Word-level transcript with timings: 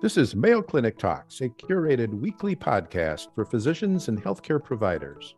This 0.00 0.16
is 0.16 0.36
Mayo 0.36 0.62
Clinic 0.62 0.96
Talks, 0.96 1.40
a 1.40 1.48
curated 1.48 2.10
weekly 2.20 2.54
podcast 2.54 3.34
for 3.34 3.44
physicians 3.44 4.06
and 4.06 4.22
healthcare 4.22 4.62
providers. 4.62 5.34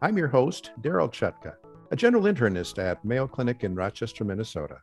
I'm 0.00 0.16
your 0.16 0.28
host, 0.28 0.70
Darryl 0.80 1.12
Chutka, 1.12 1.56
a 1.90 1.96
general 1.96 2.22
internist 2.22 2.82
at 2.82 3.04
Mayo 3.04 3.28
Clinic 3.28 3.64
in 3.64 3.74
Rochester, 3.74 4.24
Minnesota. 4.24 4.78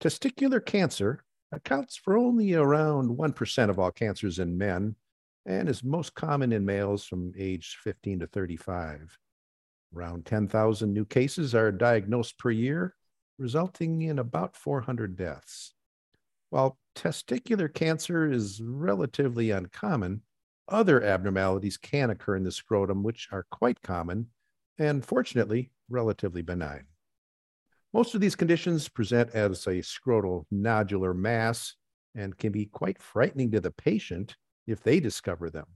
Testicular 0.00 0.64
cancer 0.64 1.22
accounts 1.52 1.96
for 1.96 2.18
only 2.18 2.52
around 2.52 3.16
1% 3.16 3.70
of 3.70 3.78
all 3.78 3.92
cancers 3.92 4.40
in 4.40 4.58
men 4.58 4.96
and 5.46 5.68
is 5.68 5.84
most 5.84 6.16
common 6.16 6.50
in 6.50 6.64
males 6.64 7.04
from 7.04 7.32
age 7.38 7.78
15 7.84 8.18
to 8.18 8.26
35. 8.26 9.16
Around 9.94 10.26
10,000 10.26 10.92
new 10.92 11.04
cases 11.04 11.54
are 11.54 11.70
diagnosed 11.70 12.38
per 12.38 12.50
year, 12.50 12.96
resulting 13.38 14.02
in 14.02 14.18
about 14.18 14.56
400 14.56 15.14
deaths. 15.14 15.74
While 16.50 16.76
testicular 16.98 17.72
cancer 17.72 18.30
is 18.30 18.60
relatively 18.60 19.52
uncommon, 19.52 20.22
other 20.68 21.02
abnormalities 21.02 21.76
can 21.76 22.10
occur 22.10 22.36
in 22.36 22.42
the 22.42 22.50
scrotum, 22.50 23.02
which 23.02 23.28
are 23.30 23.46
quite 23.50 23.80
common 23.82 24.26
and 24.78 25.04
fortunately 25.04 25.70
relatively 25.88 26.42
benign. 26.42 26.84
Most 27.94 28.14
of 28.14 28.20
these 28.20 28.36
conditions 28.36 28.88
present 28.88 29.30
as 29.30 29.66
a 29.66 29.78
scrotal 29.78 30.44
nodular 30.52 31.16
mass 31.16 31.74
and 32.14 32.36
can 32.36 32.52
be 32.52 32.66
quite 32.66 33.00
frightening 33.00 33.52
to 33.52 33.60
the 33.60 33.70
patient 33.70 34.36
if 34.66 34.82
they 34.82 35.00
discover 35.00 35.48
them. 35.48 35.66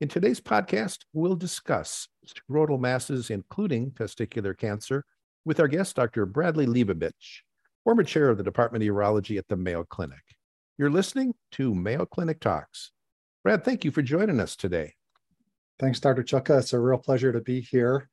In 0.00 0.08
today's 0.08 0.40
podcast, 0.40 0.98
we'll 1.12 1.36
discuss 1.36 2.08
scrotal 2.26 2.78
masses, 2.78 3.30
including 3.30 3.92
testicular 3.92 4.56
cancer, 4.56 5.04
with 5.44 5.58
our 5.58 5.68
guest, 5.68 5.96
Dr. 5.96 6.26
Bradley 6.26 6.66
Leibovich, 6.66 7.40
former 7.84 8.02
chair 8.02 8.30
of 8.30 8.38
the 8.38 8.44
Department 8.44 8.82
of 8.82 8.88
Urology 8.88 9.36
at 9.36 9.46
the 9.48 9.56
Mayo 9.56 9.84
Clinic. 9.84 10.22
You're 10.78 10.90
listening 10.90 11.34
to 11.52 11.74
Mayo 11.74 12.06
Clinic 12.06 12.40
Talks. 12.40 12.90
Brad, 13.44 13.62
thank 13.62 13.84
you 13.84 13.90
for 13.90 14.00
joining 14.00 14.40
us 14.40 14.56
today. 14.56 14.94
Thanks, 15.78 16.00
Dr. 16.00 16.22
Chutka. 16.22 16.60
It's 16.60 16.72
a 16.72 16.80
real 16.80 16.98
pleasure 16.98 17.32
to 17.32 17.42
be 17.42 17.60
here. 17.60 18.08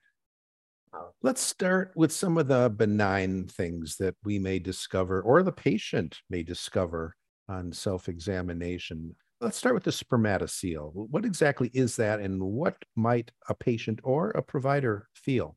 Let's 1.22 1.40
start 1.40 1.94
with 1.96 2.12
some 2.12 2.38
of 2.38 2.50
the 2.50 2.70
benign 2.70 3.48
things 3.48 3.96
that 3.98 4.16
we 4.26 4.40
may 4.40 4.60
discover 4.60 5.22
or 5.22 5.42
the 5.42 5.54
patient 5.54 6.20
may 6.30 6.44
discover 6.44 7.16
on 7.48 7.72
self 7.72 8.10
examination. 8.10 9.16
Let's 9.40 9.58
start 9.58 9.74
with 9.74 9.86
the 9.86 9.92
spermatocele. 9.92 10.92
What 10.94 11.24
exactly 11.24 11.72
is 11.74 11.96
that, 11.96 12.20
and 12.20 12.42
what 12.44 12.76
might 12.96 13.32
a 13.48 13.56
patient 13.56 14.02
or 14.04 14.32
a 14.32 14.42
provider 14.42 15.08
feel? 15.16 15.56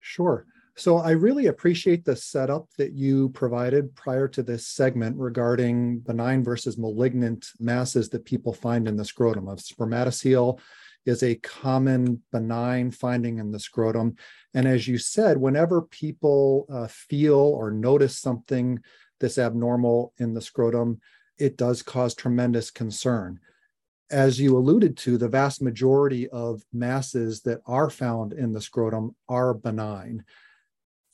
Sure. 0.00 0.46
So 0.78 0.98
I 0.98 1.12
really 1.12 1.46
appreciate 1.46 2.04
the 2.04 2.14
setup 2.14 2.68
that 2.76 2.92
you 2.92 3.30
provided 3.30 3.94
prior 3.94 4.28
to 4.28 4.42
this 4.42 4.66
segment 4.66 5.16
regarding 5.16 6.00
benign 6.00 6.44
versus 6.44 6.76
malignant 6.76 7.50
masses 7.58 8.10
that 8.10 8.26
people 8.26 8.52
find 8.52 8.86
in 8.86 8.94
the 8.94 9.04
scrotum. 9.04 9.48
A 9.48 9.56
spermatocele 9.56 10.60
is 11.06 11.22
a 11.22 11.36
common 11.36 12.22
benign 12.30 12.90
finding 12.90 13.38
in 13.38 13.50
the 13.50 13.58
scrotum. 13.58 14.16
And 14.52 14.68
as 14.68 14.86
you 14.86 14.98
said, 14.98 15.38
whenever 15.38 15.80
people 15.80 16.66
uh, 16.70 16.88
feel 16.88 17.38
or 17.38 17.70
notice 17.70 18.18
something 18.18 18.78
that's 19.18 19.38
abnormal 19.38 20.12
in 20.18 20.34
the 20.34 20.42
scrotum, 20.42 21.00
it 21.38 21.56
does 21.56 21.82
cause 21.82 22.14
tremendous 22.14 22.70
concern. 22.70 23.40
As 24.10 24.38
you 24.38 24.58
alluded 24.58 24.98
to, 24.98 25.16
the 25.16 25.28
vast 25.28 25.62
majority 25.62 26.28
of 26.28 26.62
masses 26.70 27.40
that 27.42 27.60
are 27.66 27.88
found 27.88 28.34
in 28.34 28.52
the 28.52 28.60
scrotum 28.60 29.16
are 29.26 29.54
benign 29.54 30.22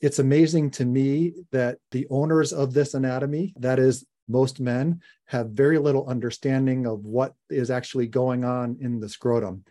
it's 0.03 0.19
amazing 0.19 0.69
to 0.69 0.83
me 0.83 1.31
that 1.53 1.77
the 1.91 2.05
owners 2.09 2.51
of 2.51 2.73
this 2.73 2.93
anatomy, 2.93 3.53
that 3.55 3.79
is, 3.79 4.05
most 4.27 4.59
men, 4.59 4.99
have 5.27 5.51
very 5.51 5.77
little 5.77 6.05
understanding 6.07 6.85
of 6.85 7.05
what 7.05 7.33
is 7.49 7.71
actually 7.71 8.07
going 8.07 8.43
on 8.43 8.75
in 8.81 8.99
the 8.99 9.07
scrotum. 9.07 9.63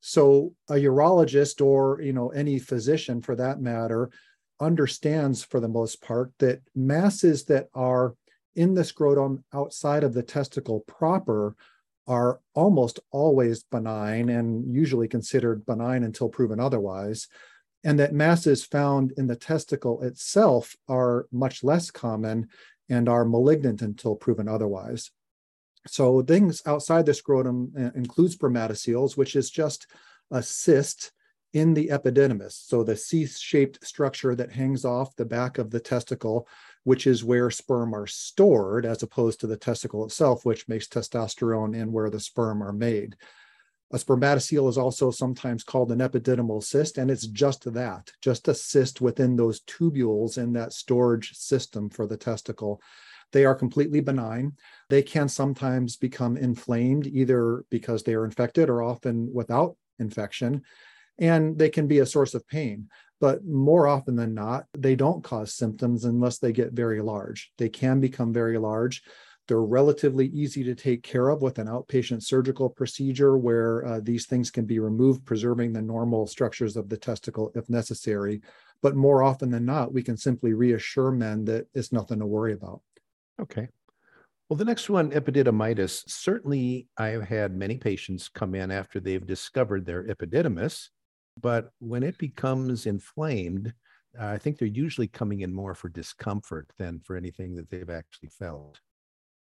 So 0.00 0.52
a 0.68 0.74
urologist 0.74 1.64
or 1.64 2.02
you 2.02 2.12
know 2.12 2.28
any 2.28 2.58
physician 2.58 3.22
for 3.22 3.34
that 3.36 3.62
matter 3.62 4.10
understands 4.60 5.42
for 5.42 5.58
the 5.58 5.68
most 5.68 6.02
part 6.02 6.32
that 6.38 6.60
masses 6.74 7.46
that 7.46 7.68
are 7.74 8.14
in 8.56 8.74
the 8.74 8.84
scrotum 8.84 9.42
outside 9.54 10.04
of 10.04 10.12
the 10.12 10.22
testicle 10.22 10.80
proper 10.86 11.56
are 12.06 12.40
almost 12.54 13.00
always 13.10 13.62
benign 13.62 14.28
and 14.28 14.74
usually 14.74 15.08
considered 15.08 15.64
benign 15.64 16.04
until 16.04 16.28
proven 16.28 16.60
otherwise 16.60 17.26
and 17.88 17.98
that 17.98 18.12
masses 18.12 18.66
found 18.66 19.14
in 19.16 19.26
the 19.28 19.34
testicle 19.34 20.02
itself 20.02 20.76
are 20.88 21.26
much 21.32 21.64
less 21.64 21.90
common 21.90 22.46
and 22.90 23.08
are 23.08 23.24
malignant 23.24 23.80
until 23.80 24.14
proven 24.14 24.46
otherwise. 24.46 25.10
So 25.86 26.20
things 26.20 26.60
outside 26.66 27.06
the 27.06 27.14
scrotum 27.14 27.72
uh, 27.74 27.90
include 27.94 28.32
spermatoceles, 28.32 29.16
which 29.16 29.34
is 29.34 29.48
just 29.48 29.86
a 30.30 30.42
cyst 30.42 31.12
in 31.54 31.72
the 31.72 31.88
epididymis. 31.88 32.52
So 32.52 32.84
the 32.84 32.94
C-shaped 32.94 33.82
structure 33.82 34.34
that 34.34 34.52
hangs 34.52 34.84
off 34.84 35.16
the 35.16 35.24
back 35.24 35.56
of 35.56 35.70
the 35.70 35.80
testicle, 35.80 36.46
which 36.84 37.06
is 37.06 37.24
where 37.24 37.50
sperm 37.50 37.94
are 37.94 38.06
stored, 38.06 38.84
as 38.84 39.02
opposed 39.02 39.40
to 39.40 39.46
the 39.46 39.56
testicle 39.56 40.04
itself, 40.04 40.44
which 40.44 40.68
makes 40.68 40.88
testosterone 40.88 41.74
and 41.74 41.90
where 41.90 42.10
the 42.10 42.20
sperm 42.20 42.62
are 42.62 42.74
made. 42.74 43.16
A 43.90 43.96
spermatocele 43.96 44.68
is 44.68 44.76
also 44.76 45.10
sometimes 45.10 45.64
called 45.64 45.90
an 45.90 46.00
epididymal 46.00 46.62
cyst, 46.62 46.98
and 46.98 47.10
it's 47.10 47.26
just 47.26 47.72
that, 47.72 48.12
just 48.20 48.46
a 48.48 48.54
cyst 48.54 49.00
within 49.00 49.34
those 49.34 49.60
tubules 49.60 50.36
in 50.36 50.52
that 50.52 50.74
storage 50.74 51.34
system 51.34 51.88
for 51.88 52.06
the 52.06 52.16
testicle. 52.16 52.82
They 53.32 53.44
are 53.46 53.54
completely 53.54 54.00
benign. 54.00 54.52
They 54.90 55.02
can 55.02 55.28
sometimes 55.28 55.96
become 55.96 56.36
inflamed, 56.36 57.06
either 57.06 57.64
because 57.70 58.02
they 58.02 58.14
are 58.14 58.26
infected 58.26 58.68
or 58.68 58.82
often 58.82 59.32
without 59.32 59.76
infection, 59.98 60.62
and 61.18 61.58
they 61.58 61.70
can 61.70 61.86
be 61.86 62.00
a 62.00 62.06
source 62.06 62.34
of 62.34 62.46
pain. 62.46 62.88
But 63.20 63.44
more 63.44 63.86
often 63.86 64.16
than 64.16 64.34
not, 64.34 64.66
they 64.76 64.96
don't 64.96 65.24
cause 65.24 65.54
symptoms 65.54 66.04
unless 66.04 66.38
they 66.38 66.52
get 66.52 66.72
very 66.72 67.00
large. 67.00 67.52
They 67.58 67.68
can 67.68 68.00
become 68.00 68.32
very 68.32 68.58
large. 68.58 69.02
They're 69.48 69.62
relatively 69.62 70.26
easy 70.26 70.62
to 70.64 70.74
take 70.74 71.02
care 71.02 71.30
of 71.30 71.40
with 71.42 71.58
an 71.58 71.66
outpatient 71.66 72.22
surgical 72.22 72.68
procedure 72.68 73.38
where 73.38 73.84
uh, 73.86 74.00
these 74.02 74.26
things 74.26 74.50
can 74.50 74.66
be 74.66 74.78
removed, 74.78 75.24
preserving 75.24 75.72
the 75.72 75.82
normal 75.82 76.26
structures 76.26 76.76
of 76.76 76.90
the 76.90 76.98
testicle 76.98 77.50
if 77.54 77.68
necessary. 77.70 78.42
But 78.82 78.94
more 78.94 79.22
often 79.22 79.50
than 79.50 79.64
not, 79.64 79.92
we 79.92 80.02
can 80.02 80.18
simply 80.18 80.52
reassure 80.52 81.10
men 81.10 81.46
that 81.46 81.66
it's 81.74 81.92
nothing 81.92 82.18
to 82.18 82.26
worry 82.26 82.52
about. 82.52 82.82
Okay. 83.40 83.68
Well, 84.48 84.56
the 84.56 84.64
next 84.64 84.88
one, 84.88 85.10
epididymitis. 85.10 86.08
Certainly, 86.08 86.88
I've 86.96 87.22
had 87.22 87.56
many 87.56 87.78
patients 87.78 88.28
come 88.28 88.54
in 88.54 88.70
after 88.70 89.00
they've 89.00 89.26
discovered 89.26 89.84
their 89.84 90.04
epididymis, 90.04 90.88
but 91.40 91.70
when 91.80 92.02
it 92.02 92.18
becomes 92.18 92.86
inflamed, 92.86 93.74
I 94.18 94.38
think 94.38 94.58
they're 94.58 94.68
usually 94.68 95.08
coming 95.08 95.40
in 95.40 95.52
more 95.52 95.74
for 95.74 95.88
discomfort 95.88 96.70
than 96.78 97.00
for 97.00 97.16
anything 97.16 97.54
that 97.56 97.70
they've 97.70 97.90
actually 97.90 98.30
felt. 98.30 98.80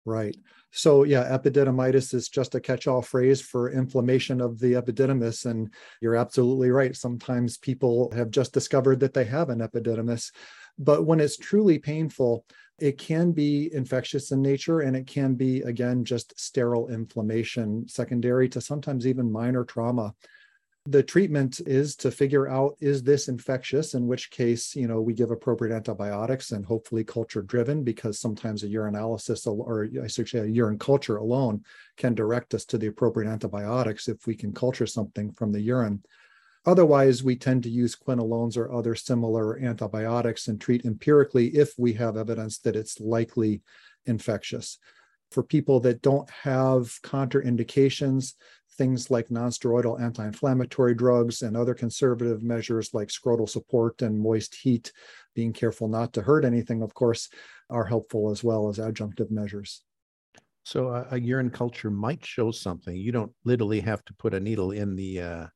Right. 0.04 0.36
So, 0.70 1.04
yeah, 1.04 1.24
epididymitis 1.24 2.12
is 2.12 2.28
just 2.28 2.54
a 2.54 2.60
catch 2.60 2.86
all 2.86 3.00
phrase 3.00 3.40
for 3.40 3.70
inflammation 3.70 4.40
of 4.40 4.58
the 4.58 4.72
epididymis. 4.72 5.46
And 5.46 5.72
you're 6.00 6.16
absolutely 6.16 6.70
right. 6.70 6.94
Sometimes 6.94 7.56
people 7.56 8.10
have 8.14 8.30
just 8.30 8.52
discovered 8.52 9.00
that 9.00 9.14
they 9.14 9.24
have 9.24 9.48
an 9.50 9.60
epididymis. 9.60 10.32
But 10.78 11.06
when 11.06 11.20
it's 11.20 11.36
truly 11.36 11.78
painful, 11.78 12.44
it 12.80 12.98
can 12.98 13.32
be 13.32 13.72
infectious 13.72 14.32
in 14.32 14.42
nature 14.42 14.80
and 14.80 14.96
it 14.96 15.06
can 15.06 15.36
be, 15.36 15.62
again, 15.62 16.04
just 16.04 16.38
sterile 16.38 16.88
inflammation, 16.88 17.86
secondary 17.88 18.48
to 18.50 18.60
sometimes 18.60 19.06
even 19.06 19.30
minor 19.30 19.64
trauma. 19.64 20.12
The 20.86 21.02
treatment 21.02 21.60
is 21.60 21.96
to 21.96 22.10
figure 22.10 22.46
out 22.46 22.76
is 22.78 23.02
this 23.02 23.28
infectious, 23.28 23.94
in 23.94 24.06
which 24.06 24.30
case, 24.30 24.76
you 24.76 24.86
know, 24.86 25.00
we 25.00 25.14
give 25.14 25.30
appropriate 25.30 25.74
antibiotics 25.74 26.52
and 26.52 26.62
hopefully 26.62 27.04
culture 27.04 27.40
driven 27.40 27.82
because 27.82 28.18
sometimes 28.18 28.62
a 28.62 28.68
urinalysis 28.68 29.46
or 29.46 29.88
I 30.02 30.06
should 30.08 30.34
a 30.34 30.46
urine 30.46 30.78
culture 30.78 31.16
alone 31.16 31.64
can 31.96 32.14
direct 32.14 32.52
us 32.52 32.66
to 32.66 32.76
the 32.76 32.88
appropriate 32.88 33.30
antibiotics 33.30 34.08
if 34.08 34.26
we 34.26 34.34
can 34.34 34.52
culture 34.52 34.86
something 34.86 35.32
from 35.32 35.52
the 35.52 35.60
urine. 35.60 36.02
Otherwise, 36.66 37.24
we 37.24 37.36
tend 37.36 37.62
to 37.62 37.70
use 37.70 37.94
quinolones 37.94 38.58
or 38.58 38.70
other 38.70 38.94
similar 38.94 39.58
antibiotics 39.58 40.48
and 40.48 40.60
treat 40.60 40.84
empirically 40.84 41.48
if 41.48 41.72
we 41.78 41.94
have 41.94 42.18
evidence 42.18 42.58
that 42.58 42.76
it's 42.76 43.00
likely 43.00 43.62
infectious. 44.04 44.78
For 45.30 45.42
people 45.42 45.80
that 45.80 46.02
don't 46.02 46.28
have 46.30 47.00
contraindications, 47.02 48.34
things 48.76 49.10
like 49.10 49.28
nonsteroidal 49.28 50.00
anti-inflammatory 50.00 50.94
drugs 50.94 51.42
and 51.42 51.56
other 51.56 51.74
conservative 51.74 52.42
measures 52.42 52.92
like 52.92 53.08
scrotal 53.08 53.48
support 53.48 54.02
and 54.02 54.18
moist 54.18 54.54
heat, 54.54 54.92
being 55.34 55.52
careful 55.52 55.88
not 55.88 56.12
to 56.12 56.22
hurt 56.22 56.44
anything, 56.44 56.82
of 56.82 56.94
course, 56.94 57.28
are 57.70 57.84
helpful 57.84 58.30
as 58.30 58.44
well 58.44 58.68
as 58.68 58.78
adjunctive 58.78 59.30
measures. 59.30 59.82
So 60.64 60.88
a, 60.88 61.06
a 61.12 61.20
urine 61.20 61.50
culture 61.50 61.90
might 61.90 62.24
show 62.24 62.50
something. 62.50 62.96
You 62.96 63.12
don't 63.12 63.32
literally 63.44 63.80
have 63.80 64.04
to 64.06 64.14
put 64.14 64.34
a 64.34 64.40
needle 64.40 64.70
in 64.70 64.96
the 64.96 65.20
uh, 65.20 65.46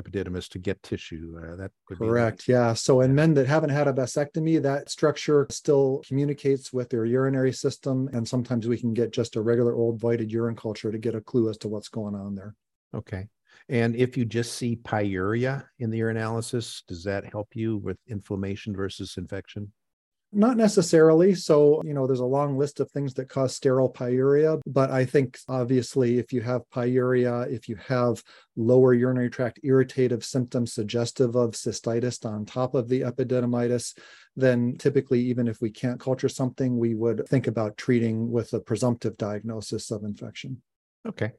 epididymis 0.00 0.48
to 0.50 0.58
get 0.58 0.82
tissue. 0.82 1.36
Uh, 1.42 1.56
that 1.56 1.70
correct. 1.88 2.48
Yeah. 2.48 2.74
So 2.74 3.00
in 3.00 3.14
men 3.14 3.34
that 3.34 3.46
haven't 3.46 3.70
had 3.70 3.88
a 3.88 3.92
vasectomy, 3.92 4.60
that 4.62 4.90
structure 4.90 5.46
still 5.50 6.02
communicates 6.06 6.72
with 6.72 6.90
their 6.90 7.04
urinary 7.04 7.52
system, 7.52 8.08
and 8.12 8.26
sometimes 8.26 8.66
we 8.66 8.78
can 8.78 8.94
get 8.94 9.12
just 9.12 9.36
a 9.36 9.40
regular 9.40 9.74
old 9.74 10.00
voided 10.00 10.30
urine 10.30 10.56
culture 10.56 10.92
to 10.92 10.98
get 10.98 11.14
a 11.14 11.20
clue 11.20 11.48
as 11.48 11.58
to 11.58 11.68
what's 11.68 11.88
going 11.88 12.14
on 12.14 12.34
there. 12.34 12.54
Okay. 12.94 13.28
And 13.68 13.96
if 13.96 14.16
you 14.16 14.24
just 14.24 14.52
see 14.52 14.76
pyuria 14.76 15.64
in 15.78 15.90
the 15.90 16.00
urinalysis, 16.00 16.82
does 16.86 17.02
that 17.04 17.24
help 17.24 17.48
you 17.54 17.78
with 17.78 17.98
inflammation 18.06 18.76
versus 18.76 19.16
infection? 19.16 19.72
Not 20.32 20.56
necessarily. 20.56 21.34
So, 21.34 21.80
you 21.84 21.94
know, 21.94 22.06
there's 22.06 22.20
a 22.20 22.24
long 22.24 22.58
list 22.58 22.80
of 22.80 22.90
things 22.90 23.14
that 23.14 23.28
cause 23.28 23.54
sterile 23.54 23.90
pyuria, 23.90 24.60
but 24.66 24.90
I 24.90 25.04
think 25.04 25.38
obviously 25.48 26.18
if 26.18 26.32
you 26.32 26.42
have 26.42 26.68
pyuria, 26.74 27.50
if 27.50 27.68
you 27.68 27.76
have 27.76 28.22
lower 28.56 28.92
urinary 28.92 29.30
tract 29.30 29.60
irritative 29.62 30.24
symptoms 30.24 30.72
suggestive 30.72 31.36
of 31.36 31.52
cystitis 31.52 32.26
on 32.26 32.44
top 32.44 32.74
of 32.74 32.88
the 32.88 33.02
epididymitis, 33.02 33.96
then 34.34 34.76
typically, 34.78 35.20
even 35.20 35.48
if 35.48 35.62
we 35.62 35.70
can't 35.70 36.00
culture 36.00 36.28
something, 36.28 36.76
we 36.76 36.94
would 36.94 37.26
think 37.28 37.46
about 37.46 37.78
treating 37.78 38.30
with 38.30 38.52
a 38.52 38.60
presumptive 38.60 39.16
diagnosis 39.16 39.90
of 39.90 40.04
infection. 40.04 40.60
Okay. 41.06 41.32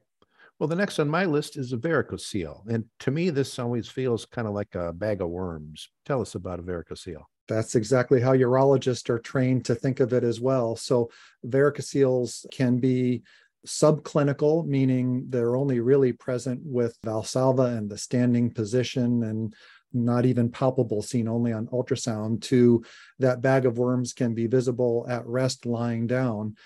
Well, 0.58 0.66
the 0.66 0.74
next 0.74 0.98
on 0.98 1.08
my 1.08 1.24
list 1.24 1.56
is 1.56 1.72
a 1.72 1.76
varicocele. 1.76 2.66
And 2.66 2.86
to 3.00 3.12
me, 3.12 3.30
this 3.30 3.58
always 3.60 3.88
feels 3.88 4.26
kind 4.26 4.48
of 4.48 4.54
like 4.54 4.74
a 4.74 4.92
bag 4.92 5.20
of 5.20 5.28
worms. 5.28 5.88
Tell 6.04 6.20
us 6.20 6.34
about 6.34 6.58
a 6.58 6.62
varicocele. 6.64 7.22
That's 7.48 7.74
exactly 7.74 8.20
how 8.20 8.34
urologists 8.34 9.08
are 9.10 9.18
trained 9.18 9.64
to 9.66 9.74
think 9.74 10.00
of 10.00 10.12
it 10.12 10.22
as 10.22 10.40
well. 10.40 10.76
So, 10.76 11.10
varicoceles 11.46 12.46
can 12.52 12.78
be 12.78 13.22
subclinical, 13.66 14.66
meaning 14.66 15.26
they're 15.28 15.56
only 15.56 15.80
really 15.80 16.12
present 16.12 16.60
with 16.64 17.00
valsalva 17.02 17.76
and 17.76 17.90
the 17.90 17.98
standing 17.98 18.50
position 18.50 19.22
and 19.24 19.54
not 19.92 20.26
even 20.26 20.50
palpable, 20.50 21.02
seen 21.02 21.28
only 21.28 21.52
on 21.52 21.66
ultrasound, 21.68 22.42
to 22.42 22.84
that 23.18 23.40
bag 23.40 23.66
of 23.66 23.78
worms 23.78 24.12
can 24.12 24.34
be 24.34 24.46
visible 24.46 25.06
at 25.08 25.26
rest 25.26 25.66
lying 25.66 26.06
down. 26.06 26.56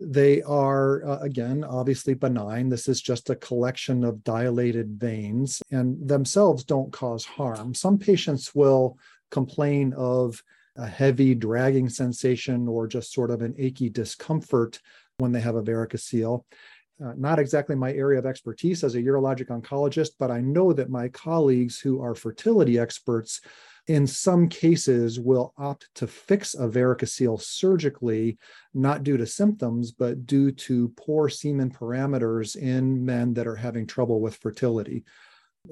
They 0.00 0.42
are, 0.42 1.04
uh, 1.04 1.18
again, 1.18 1.64
obviously 1.64 2.14
benign. 2.14 2.68
This 2.68 2.88
is 2.88 3.00
just 3.00 3.30
a 3.30 3.36
collection 3.36 4.04
of 4.04 4.22
dilated 4.22 4.90
veins 4.92 5.60
and 5.72 6.08
themselves 6.08 6.62
don't 6.62 6.92
cause 6.92 7.24
harm. 7.24 7.74
Some 7.74 7.98
patients 7.98 8.54
will 8.54 8.96
complain 9.30 9.92
of 9.94 10.42
a 10.76 10.86
heavy 10.86 11.34
dragging 11.34 11.88
sensation 11.88 12.68
or 12.68 12.86
just 12.86 13.12
sort 13.12 13.30
of 13.30 13.42
an 13.42 13.54
achy 13.58 13.88
discomfort 13.88 14.80
when 15.18 15.32
they 15.32 15.40
have 15.40 15.56
a 15.56 15.62
varicocele. 15.62 16.44
Uh, 17.04 17.12
not 17.16 17.38
exactly 17.38 17.76
my 17.76 17.92
area 17.92 18.18
of 18.18 18.26
expertise 18.26 18.82
as 18.82 18.94
a 18.94 19.02
urologic 19.02 19.46
oncologist, 19.48 20.10
but 20.18 20.30
I 20.30 20.40
know 20.40 20.72
that 20.72 20.90
my 20.90 21.08
colleagues 21.08 21.78
who 21.78 22.02
are 22.02 22.14
fertility 22.14 22.78
experts 22.78 23.40
in 23.86 24.06
some 24.06 24.48
cases 24.48 25.18
will 25.18 25.54
opt 25.56 25.88
to 25.94 26.06
fix 26.06 26.54
a 26.54 26.68
varicocele 26.68 27.40
surgically, 27.40 28.36
not 28.74 29.02
due 29.02 29.16
to 29.16 29.26
symptoms, 29.26 29.92
but 29.92 30.26
due 30.26 30.50
to 30.52 30.92
poor 30.96 31.28
semen 31.28 31.70
parameters 31.70 32.56
in 32.56 33.04
men 33.04 33.32
that 33.34 33.46
are 33.46 33.56
having 33.56 33.86
trouble 33.86 34.20
with 34.20 34.36
fertility. 34.36 35.04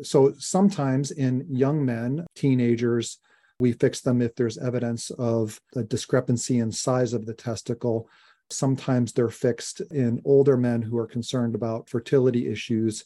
So 0.02 0.32
sometimes 0.38 1.10
in 1.10 1.46
young 1.50 1.84
men, 1.84 2.26
teenagers, 2.34 3.18
we 3.60 3.72
fix 3.72 4.00
them 4.00 4.20
if 4.20 4.34
there's 4.34 4.58
evidence 4.58 5.10
of 5.10 5.60
a 5.74 5.82
discrepancy 5.82 6.58
in 6.58 6.70
size 6.70 7.12
of 7.12 7.26
the 7.26 7.34
testicle. 7.34 8.08
Sometimes 8.50 9.12
they're 9.12 9.28
fixed 9.28 9.80
in 9.92 10.20
older 10.24 10.56
men 10.56 10.82
who 10.82 10.98
are 10.98 11.06
concerned 11.06 11.54
about 11.54 11.88
fertility 11.88 12.48
issues, 12.48 13.04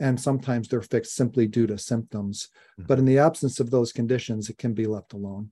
and 0.00 0.20
sometimes 0.20 0.68
they're 0.68 0.82
fixed 0.82 1.14
simply 1.14 1.46
due 1.46 1.66
to 1.66 1.78
symptoms. 1.78 2.48
Mm-hmm. 2.78 2.86
But 2.88 2.98
in 2.98 3.04
the 3.04 3.18
absence 3.18 3.60
of 3.60 3.70
those 3.70 3.92
conditions, 3.92 4.50
it 4.50 4.58
can 4.58 4.74
be 4.74 4.86
left 4.86 5.12
alone. 5.12 5.50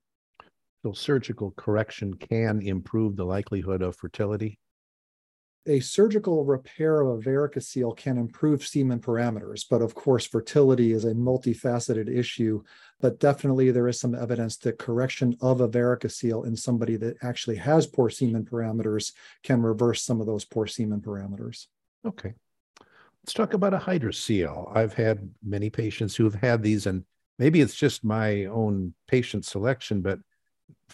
So, 0.82 0.92
surgical 0.92 1.52
correction 1.56 2.14
can 2.14 2.60
improve 2.60 3.16
the 3.16 3.24
likelihood 3.24 3.82
of 3.82 3.96
fertility? 3.96 4.58
A 5.66 5.80
surgical 5.80 6.44
repair 6.44 7.00
of 7.00 7.08
a 7.08 7.22
varicocele 7.22 7.96
can 7.96 8.16
improve 8.16 8.66
semen 8.66 8.98
parameters, 8.98 9.64
but 9.68 9.82
of 9.82 9.94
course, 9.94 10.26
fertility 10.26 10.92
is 10.92 11.04
a 11.04 11.14
multifaceted 11.14 12.08
issue. 12.08 12.62
But 13.00 13.20
definitely, 13.20 13.70
there 13.70 13.88
is 13.88 14.00
some 14.00 14.14
evidence 14.14 14.56
that 14.58 14.78
correction 14.78 15.36
of 15.40 15.60
a 15.60 15.68
varicocele 15.68 16.46
in 16.46 16.56
somebody 16.56 16.96
that 16.96 17.18
actually 17.22 17.56
has 17.56 17.86
poor 17.86 18.08
semen 18.10 18.44
parameters 18.44 19.12
can 19.42 19.62
reverse 19.62 20.02
some 20.02 20.20
of 20.20 20.26
those 20.26 20.44
poor 20.44 20.66
semen 20.66 21.00
parameters. 21.00 21.66
Okay. 22.06 22.34
Let's 23.22 23.34
talk 23.34 23.52
about 23.52 23.74
a 23.74 23.78
hydrocele. 23.78 24.74
I've 24.74 24.94
had 24.94 25.30
many 25.44 25.68
patients 25.68 26.16
who 26.16 26.24
have 26.24 26.34
had 26.34 26.62
these, 26.62 26.86
and 26.86 27.04
maybe 27.38 27.60
it's 27.60 27.74
just 27.74 28.02
my 28.02 28.46
own 28.46 28.94
patient 29.08 29.44
selection, 29.44 30.00
but 30.00 30.20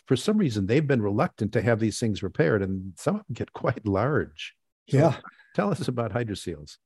for 0.06 0.16
some 0.16 0.38
reason 0.38 0.66
they've 0.66 0.86
been 0.86 1.02
reluctant 1.02 1.52
to 1.52 1.62
have 1.62 1.80
these 1.80 1.98
things 1.98 2.22
repaired 2.22 2.62
and 2.62 2.92
some 2.96 3.16
of 3.16 3.26
them 3.26 3.34
get 3.34 3.52
quite 3.52 3.86
large. 3.86 4.54
So 4.88 4.98
yeah. 4.98 5.16
tell 5.54 5.70
us 5.70 5.88
about 5.88 6.12
hydroceles 6.12 6.76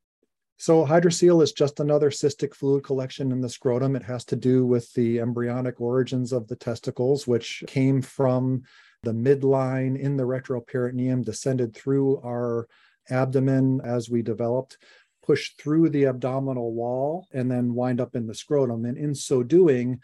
so 0.60 0.84
hydrocele 0.84 1.42
is 1.42 1.52
just 1.52 1.80
another 1.80 2.10
cystic 2.10 2.54
fluid 2.54 2.84
collection 2.84 3.32
in 3.32 3.40
the 3.40 3.48
scrotum. 3.48 3.96
It 3.96 4.02
has 4.02 4.26
to 4.26 4.36
do 4.36 4.66
with 4.66 4.92
the 4.92 5.18
embryonic 5.18 5.80
origins 5.80 6.34
of 6.34 6.48
the 6.48 6.54
testicles 6.54 7.26
which 7.26 7.64
came 7.66 8.02
from 8.02 8.64
the 9.02 9.12
midline 9.12 9.98
in 9.98 10.18
the 10.18 10.24
retroperitoneum 10.24 11.24
descended 11.24 11.74
through 11.74 12.18
our 12.18 12.68
abdomen 13.08 13.80
as 13.82 14.10
we 14.10 14.20
developed 14.20 14.76
push 15.24 15.52
through 15.58 15.88
the 15.88 16.04
abdominal 16.04 16.74
wall 16.74 17.26
and 17.32 17.50
then 17.50 17.74
wind 17.74 17.98
up 17.98 18.14
in 18.14 18.26
the 18.26 18.34
scrotum. 18.34 18.84
And 18.84 18.98
in 18.98 19.14
so 19.14 19.42
doing 19.42 20.00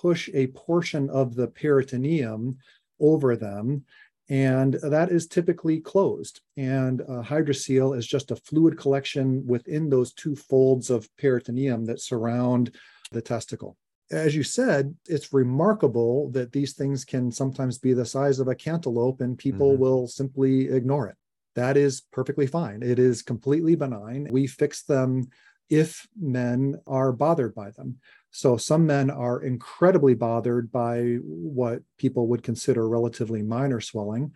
push 0.00 0.28
a 0.34 0.48
portion 0.48 1.08
of 1.10 1.34
the 1.34 1.48
peritoneum 1.48 2.58
over 3.00 3.36
them. 3.36 3.84
And 4.28 4.74
that 4.74 5.10
is 5.10 5.28
typically 5.28 5.80
closed. 5.80 6.40
And 6.56 7.00
a 7.02 7.22
hydrocele 7.22 7.96
is 7.96 8.06
just 8.06 8.32
a 8.32 8.36
fluid 8.36 8.76
collection 8.76 9.46
within 9.46 9.88
those 9.88 10.12
two 10.12 10.34
folds 10.34 10.90
of 10.90 11.08
peritoneum 11.16 11.84
that 11.84 12.00
surround 12.00 12.74
the 13.12 13.22
testicle. 13.22 13.76
As 14.10 14.34
you 14.34 14.42
said, 14.42 14.94
it's 15.08 15.32
remarkable 15.32 16.30
that 16.30 16.52
these 16.52 16.74
things 16.74 17.04
can 17.04 17.30
sometimes 17.30 17.78
be 17.78 17.92
the 17.92 18.04
size 18.04 18.38
of 18.40 18.48
a 18.48 18.54
cantaloupe 18.54 19.20
and 19.20 19.38
people 19.38 19.72
mm-hmm. 19.72 19.82
will 19.82 20.06
simply 20.08 20.68
ignore 20.68 21.08
it. 21.08 21.16
That 21.54 21.76
is 21.76 22.02
perfectly 22.12 22.46
fine. 22.46 22.82
It 22.82 22.98
is 22.98 23.22
completely 23.22 23.76
benign. 23.76 24.28
We 24.30 24.46
fix 24.46 24.82
them 24.82 25.30
if 25.70 26.06
men 26.20 26.76
are 26.86 27.12
bothered 27.12 27.54
by 27.54 27.70
them. 27.70 27.98
So 28.36 28.58
some 28.58 28.84
men 28.84 29.08
are 29.08 29.40
incredibly 29.40 30.12
bothered 30.12 30.70
by 30.70 31.14
what 31.22 31.80
people 31.96 32.26
would 32.28 32.42
consider 32.42 32.86
relatively 32.86 33.40
minor 33.40 33.80
swelling, 33.80 34.32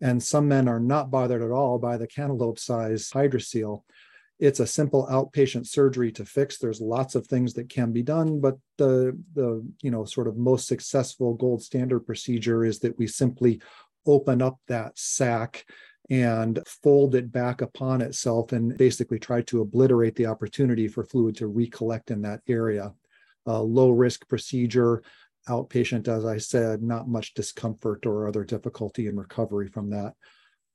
and 0.00 0.22
some 0.22 0.46
men 0.46 0.68
are 0.68 0.78
not 0.78 1.10
bothered 1.10 1.42
at 1.42 1.50
all 1.50 1.80
by 1.80 1.96
the 1.96 2.06
cantaloupe 2.06 2.60
size 2.60 3.10
hydrocele. 3.10 3.82
It's 4.38 4.60
a 4.60 4.68
simple 4.68 5.08
outpatient 5.10 5.66
surgery 5.66 6.12
to 6.12 6.24
fix. 6.24 6.58
There's 6.58 6.80
lots 6.80 7.16
of 7.16 7.26
things 7.26 7.52
that 7.54 7.68
can 7.68 7.90
be 7.90 8.04
done, 8.04 8.40
but 8.40 8.56
the 8.78 9.18
the 9.34 9.68
you 9.82 9.90
know 9.90 10.04
sort 10.04 10.28
of 10.28 10.36
most 10.36 10.68
successful 10.68 11.34
gold 11.34 11.60
standard 11.60 12.06
procedure 12.06 12.64
is 12.64 12.78
that 12.78 12.96
we 12.98 13.08
simply 13.08 13.60
open 14.06 14.42
up 14.42 14.60
that 14.68 14.96
sac 14.96 15.66
and 16.08 16.60
fold 16.68 17.16
it 17.16 17.32
back 17.32 17.62
upon 17.62 18.00
itself 18.00 18.52
and 18.52 18.78
basically 18.78 19.18
try 19.18 19.42
to 19.42 19.60
obliterate 19.60 20.14
the 20.14 20.26
opportunity 20.26 20.86
for 20.86 21.02
fluid 21.02 21.36
to 21.38 21.48
recollect 21.48 22.12
in 22.12 22.22
that 22.22 22.42
area 22.46 22.94
low 23.46 23.90
risk 23.90 24.28
procedure, 24.28 25.02
outpatient, 25.48 26.08
as 26.08 26.24
I 26.24 26.38
said, 26.38 26.82
not 26.82 27.08
much 27.08 27.34
discomfort 27.34 28.06
or 28.06 28.28
other 28.28 28.44
difficulty 28.44 29.06
in 29.06 29.16
recovery 29.16 29.68
from 29.68 29.90
that, 29.90 30.14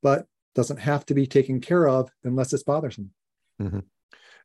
but 0.02 0.26
doesn't 0.56 0.80
have 0.80 1.06
to 1.06 1.14
be 1.14 1.28
taken 1.28 1.62
care 1.62 1.88
of 1.88 2.10
unless 2.24 2.54
it's 2.54 2.64
bothersome. 2.64 3.12
Mm-hmm. 3.62 3.80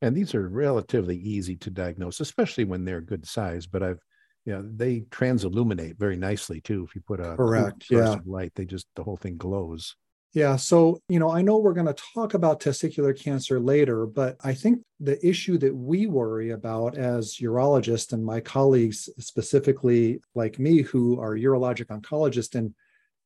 And 0.02 0.16
these 0.16 0.34
are 0.34 0.48
relatively 0.48 1.16
easy 1.16 1.56
to 1.56 1.70
diagnose, 1.70 2.20
especially 2.20 2.64
when 2.64 2.84
they're 2.84 3.00
good 3.00 3.26
size. 3.26 3.66
But 3.66 3.82
I've, 3.82 4.00
you 4.44 4.54
know, 4.54 4.62
they 4.62 5.00
transilluminate 5.00 5.98
very 5.98 6.16
nicely 6.16 6.60
too. 6.60 6.84
If 6.88 6.94
you 6.94 7.02
put 7.06 7.20
a 7.20 7.36
correct, 7.36 7.86
yeah, 7.90 8.16
light, 8.24 8.52
they 8.54 8.64
just 8.64 8.86
the 8.96 9.04
whole 9.04 9.18
thing 9.18 9.36
glows. 9.36 9.96
Yeah. 10.32 10.54
So, 10.54 11.00
you 11.08 11.18
know, 11.18 11.30
I 11.30 11.42
know 11.42 11.58
we're 11.58 11.74
going 11.74 11.86
to 11.86 12.02
talk 12.14 12.34
about 12.34 12.60
testicular 12.60 13.18
cancer 13.18 13.58
later, 13.58 14.06
but 14.06 14.36
I 14.44 14.54
think 14.54 14.82
the 15.00 15.24
issue 15.26 15.58
that 15.58 15.74
we 15.74 16.06
worry 16.06 16.50
about 16.50 16.96
as 16.96 17.38
urologists 17.40 18.12
and 18.12 18.24
my 18.24 18.38
colleagues, 18.38 19.08
specifically 19.18 20.20
like 20.36 20.60
me, 20.60 20.82
who 20.82 21.18
are 21.20 21.34
urologic 21.34 21.86
oncologists 21.86 22.54
and 22.54 22.74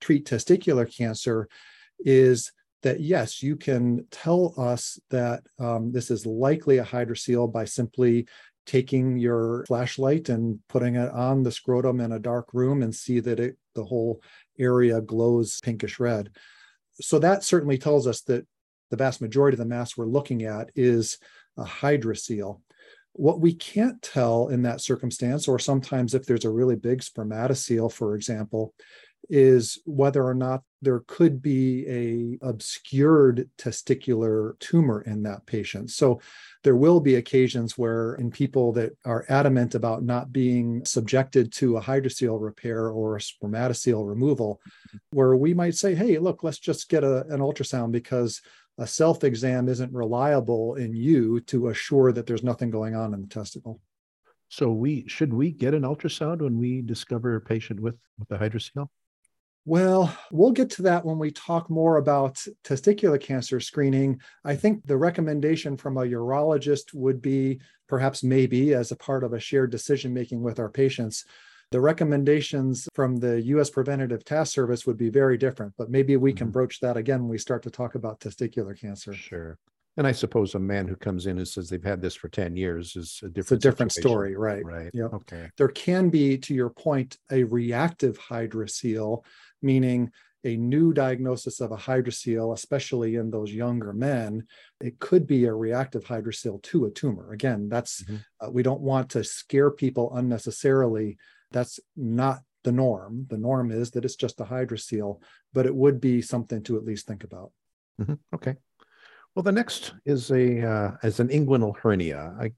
treat 0.00 0.25
testicular 0.25 0.90
cancer, 0.96 1.46
is 1.99 2.52
that 2.82 3.00
yes, 3.00 3.42
you 3.42 3.56
can 3.56 4.06
tell 4.11 4.54
us 4.56 4.99
that 5.11 5.42
um, 5.58 5.92
this 5.92 6.11
is 6.11 6.25
likely 6.25 6.78
a 6.78 6.84
hydrocele 6.84 7.52
by 7.52 7.66
simply 7.66 8.26
taking 8.64 9.18
your 9.18 9.64
flashlight 9.66 10.30
and 10.30 10.58
putting 10.70 10.94
it 10.94 11.11
on 11.11 11.42
the 11.42 11.52
scrotum 11.52 12.00
in 12.00 12.12
a 12.12 12.18
dark 12.18 12.54
room 12.54 12.82
and 12.82 12.94
see 12.94 13.20
that 13.20 13.38
it 13.38 13.58
the 13.75 13.84
whole 13.84 14.23
area 14.58 15.00
glows 15.02 15.61
pinkish 15.62 15.99
red 15.99 16.30
so 17.01 17.19
that 17.19 17.45
certainly 17.45 17.79
tells 17.79 18.07
us 18.07 18.23
that 18.23 18.47
the 18.91 18.97
vast 18.97 19.21
majority 19.21 19.55
of 19.55 19.59
the 19.59 19.65
mass 19.65 19.97
we're 19.97 20.07
looking 20.07 20.45
at 20.45 20.71
is 20.75 21.19
a 21.57 21.65
hydrocele. 21.65 22.61
What 23.13 23.41
we 23.41 23.55
can't 23.55 24.01
tell 24.03 24.49
in 24.49 24.63
that 24.63 24.81
circumstance, 24.81 25.47
or 25.47 25.59
sometimes 25.59 26.15
if 26.15 26.27
there's 26.27 26.45
a 26.45 26.51
really 26.51 26.77
big 26.77 27.01
spermatocele, 27.01 27.93
for 27.93 28.15
example, 28.17 28.75
is 29.28 29.81
whether 29.85 30.25
or 30.25 30.35
not 30.35 30.62
there 30.83 31.02
could 31.07 31.40
be 31.40 31.87
a 31.88 32.47
obscured 32.47 33.49
testicular 33.57 34.59
tumor 34.59 35.00
in 35.02 35.23
that 35.23 35.47
patient. 35.47 35.90
So 35.90 36.21
there 36.62 36.76
will 36.76 37.00
be 37.00 37.14
occasions 37.14 37.78
where 37.78 38.14
in 38.16 38.31
people 38.31 38.73
that 38.73 38.93
are 39.04 39.25
adamant 39.28 39.75
about 39.75 40.02
not 40.02 40.33
being 40.33 40.85
subjected 40.85 41.52
to 41.54 41.76
a 41.76 41.83
hydrocele 41.83 42.40
repair 42.40 42.90
or 42.90 43.16
a 43.16 43.21
spermatocele 43.21 44.07
removal, 44.07 44.61
where 45.11 45.37
we 45.37 45.54
might 45.54 45.75
say, 45.75 45.95
hey, 45.95 46.19
look, 46.19 46.43
let's 46.43 46.59
just 46.59 46.88
get 46.88 47.02
a, 47.02 47.26
an 47.28 47.40
ultrasound 47.40 47.93
because 47.93 48.43
a 48.78 48.87
self 48.87 49.25
exam 49.25 49.69
isn't 49.69 49.93
reliable 49.93 50.75
in 50.75 50.95
you 50.95 51.40
to 51.43 51.69
assure 51.69 52.12
that 52.12 52.26
there's 52.26 52.43
nothing 52.43 52.71
going 52.71 52.95
on 52.95 53.14
in 53.14 53.21
the 53.23 53.28
testicle. 53.28 53.81
So 54.49 54.71
we 54.71 55.09
should 55.09 55.33
we 55.33 55.50
get 55.50 55.75
an 55.75 55.83
ultrasound 55.83 56.40
when 56.40 56.59
we 56.59 56.83
discover 56.83 57.37
a 57.37 57.40
patient 57.40 57.81
with 57.81 57.97
with 58.19 58.31
a 58.31 58.38
hydrocele? 58.38 58.88
Well, 59.66 60.14
we'll 60.30 60.52
get 60.52 60.71
to 60.71 60.83
that 60.83 61.06
when 61.06 61.18
we 61.18 61.30
talk 61.30 61.71
more 61.71 61.97
about 61.97 62.35
testicular 62.64 63.18
cancer 63.18 63.61
screening. 63.61 64.21
I 64.44 64.56
think 64.56 64.87
the 64.87 64.99
recommendation 64.99 65.78
from 65.78 65.97
a 65.97 66.02
urologist 66.02 66.92
would 66.92 67.23
be 67.23 67.61
perhaps 67.88 68.23
maybe 68.23 68.75
as 68.75 68.92
a 68.92 68.97
part 68.97 69.25
of 69.25 69.33
a 69.33 69.40
shared 69.40 69.71
decision 69.71 70.12
making 70.12 70.42
with 70.42 70.59
our 70.59 70.68
patients. 70.68 71.25
The 71.71 71.80
recommendations 71.80 72.88
from 72.94 73.16
the 73.16 73.40
US 73.42 73.71
Preventative 73.71 74.23
Task 74.23 74.52
Service 74.52 74.87
would 74.87 74.99
be 74.99 75.09
very 75.09 75.38
different, 75.38 75.73
but 75.78 75.90
maybe 75.90 76.16
we 76.18 76.35
can 76.35 76.49
mm-hmm. 76.49 76.52
broach 76.52 76.80
that 76.80 76.99
again 76.99 77.23
when 77.23 77.30
we 77.30 77.38
start 77.38 77.62
to 77.62 77.71
talk 77.71 77.94
about 77.94 78.21
testicular 78.21 78.78
cancer. 78.78 79.14
Sure. 79.14 79.59
And 79.97 80.06
I 80.06 80.12
suppose 80.12 80.54
a 80.54 80.59
man 80.59 80.88
who 80.88 80.97
comes 80.97 81.26
in 81.26 81.38
and 81.38 81.47
says 81.47 81.68
they've 81.68 81.83
had 81.83 82.02
this 82.02 82.16
for 82.16 82.28
10 82.28 82.56
years 82.56 82.97
is 82.97 83.21
a 83.23 83.28
different, 83.28 83.38
it's 83.38 83.52
a 83.64 83.71
different 83.71 83.92
story, 83.92 84.37
right? 84.37 84.64
Right. 84.64 84.90
Yep. 84.92 85.14
Okay. 85.14 85.50
There 85.56 85.68
can 85.68 86.11
be, 86.11 86.37
to 86.38 86.54
your 86.54 86.71
point, 86.71 87.16
a 87.30 87.44
reactive 87.44 88.18
hydrocele 88.18 89.23
meaning 89.64 90.12
a 90.44 90.56
new 90.56 90.92
diagnosis 90.92 91.61
of 91.61 91.73
a 91.73 91.76
hydrocele, 91.76 92.52
especially 92.52 93.16
in 93.16 93.30
those 93.30 93.52
younger 93.52 93.92
men, 93.92 94.47
it 94.80 94.99
could 94.99 95.26
be 95.26 95.47
a 95.47 95.54
reactive 95.54 96.04
hydrocele 96.04 96.62
to 96.62 96.85
a 96.85 96.90
tumor. 96.90 97.33
Again, 97.33 97.68
that's 97.68 98.02
mm-hmm. 98.02 98.16
uh, 98.40 98.50
we 98.50 98.62
don't 98.62 98.83
want 98.83 99.11
to 99.11 99.25
scare 99.25 99.71
people 99.71 100.14
unnecessarily. 100.14 101.16
That's 101.50 101.80
not 101.97 102.40
the 102.62 102.73
norm. 102.73 103.26
The 103.30 103.38
norm 103.38 103.71
is 103.71 103.92
that 103.92 104.04
it's 104.04 104.16
just 104.16 104.40
a 104.40 104.44
hydrocele, 104.44 105.21
but 105.52 105.66
it 105.66 105.75
would 105.75 106.00
be 106.00 106.21
something 106.21 106.62
to 106.64 106.76
at 106.76 106.85
least 106.85 107.06
think 107.06 107.25
about. 107.25 107.50
Mm-hmm. 108.00 108.14
Okay. 108.35 108.56
Well, 109.35 109.42
the 109.42 109.52
next 109.52 109.94
is 110.04 110.30
a 110.30 110.62
uh, 110.62 110.90
as 111.02 111.21
an 111.21 111.28
inguinal 111.28 111.76
hernia. 111.76 112.35
I 112.38 112.52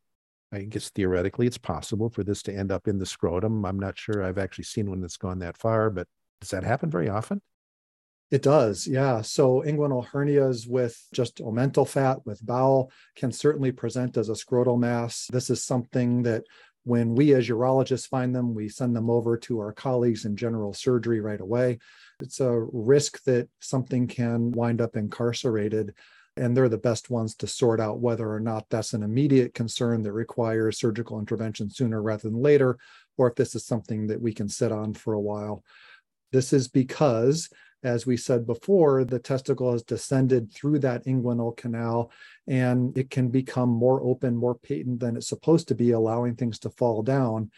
I 0.52 0.62
guess 0.62 0.90
theoretically 0.90 1.46
it's 1.46 1.58
possible 1.58 2.08
for 2.08 2.25
this 2.25 2.42
to 2.44 2.54
end 2.54 2.72
up 2.72 2.88
in 2.88 2.98
the 2.98 3.06
scrotum. 3.06 3.64
I'm 3.64 3.78
not 3.78 3.98
sure 3.98 4.22
I've 4.22 4.38
actually 4.38 4.64
seen 4.64 4.90
one 4.90 5.00
that's 5.00 5.16
gone 5.16 5.38
that 5.40 5.56
far, 5.56 5.90
but 5.90 6.06
does 6.40 6.50
that 6.50 6.64
happen 6.64 6.90
very 6.90 7.09
often? 7.09 7.40
It 8.31 8.43
does, 8.43 8.88
yeah. 8.88 9.23
So 9.23 9.62
inguinal 9.62 10.09
hernias 10.09 10.69
with 10.69 11.00
just 11.14 11.37
omental 11.38 11.87
fat, 11.87 12.26
with 12.26 12.45
bowel, 12.45 12.90
can 13.14 13.31
certainly 13.31 13.71
present 13.71 14.16
as 14.16 14.28
a 14.28 14.33
scrotal 14.33 14.78
mass. 14.78 15.28
This 15.31 15.49
is 15.49 15.62
something 15.62 16.23
that 16.25 16.43
when 16.83 17.14
we 17.14 17.35
as 17.35 17.49
urologists 17.49 18.09
find 18.09 18.35
them, 18.35 18.55
we 18.55 18.69
send 18.69 18.97
them 18.97 19.11
over 19.11 19.37
to 19.37 19.59
our 19.59 19.73
colleagues 19.73 20.25
in 20.25 20.37
general 20.37 20.73
surgery 20.73 21.21
right 21.21 21.40
away. 21.40 21.78
It's 22.21 22.40
a 22.40 22.66
risk 22.73 23.23
that 23.25 23.49
something 23.61 24.09
can 24.09 24.50
wind 24.52 24.81
up 24.81 24.97
incarcerated, 24.97 25.95
and 26.37 26.57
they're 26.57 26.69
the 26.69 26.78
best 26.78 27.11
ones 27.11 27.35
to 27.37 27.47
sort 27.47 27.81
out 27.81 28.00
whether 28.00 28.33
or 28.33 28.40
not 28.40 28.66
that's 28.71 28.93
an 28.93 29.02
immediate 29.02 29.55
concern 29.55 30.02
that 30.02 30.12
requires 30.12 30.78
surgical 30.78 31.19
intervention 31.19 31.71
sooner 31.71 32.02
rather 32.02 32.28
than 32.28 32.40
later, 32.40 32.78
or 33.16 33.28
if 33.28 33.35
this 33.37 33.55
is 33.55 33.64
something 33.64 34.07
that 34.07 34.21
we 34.21 34.33
can 34.33 34.49
sit 34.49 34.73
on 34.73 34.95
for 34.95 35.14
a 35.14 35.21
while. 35.21 35.64
This 36.33 36.52
is 36.52 36.68
because, 36.68 37.49
as 37.83 38.06
we 38.06 38.16
said 38.16 38.47
before, 38.47 39.04
the 39.04 39.18
testicle 39.18 39.73
has 39.73 39.83
descended 39.83 40.52
through 40.52 40.80
that 40.80 41.04
inguinal 41.04 41.56
canal 41.56 42.11
and 42.47 42.97
it 42.97 43.11
can 43.11 43.28
become 43.28 43.68
more 43.68 44.02
open, 44.02 44.37
more 44.37 44.54
patent 44.54 45.00
than 45.00 45.16
it's 45.16 45.28
supposed 45.28 45.68
to 45.68 45.75
be, 45.75 45.92
allowing 45.92 46.35
things 46.35 46.59
to 46.61 46.71
fall 46.71 47.02
down. 47.02 47.50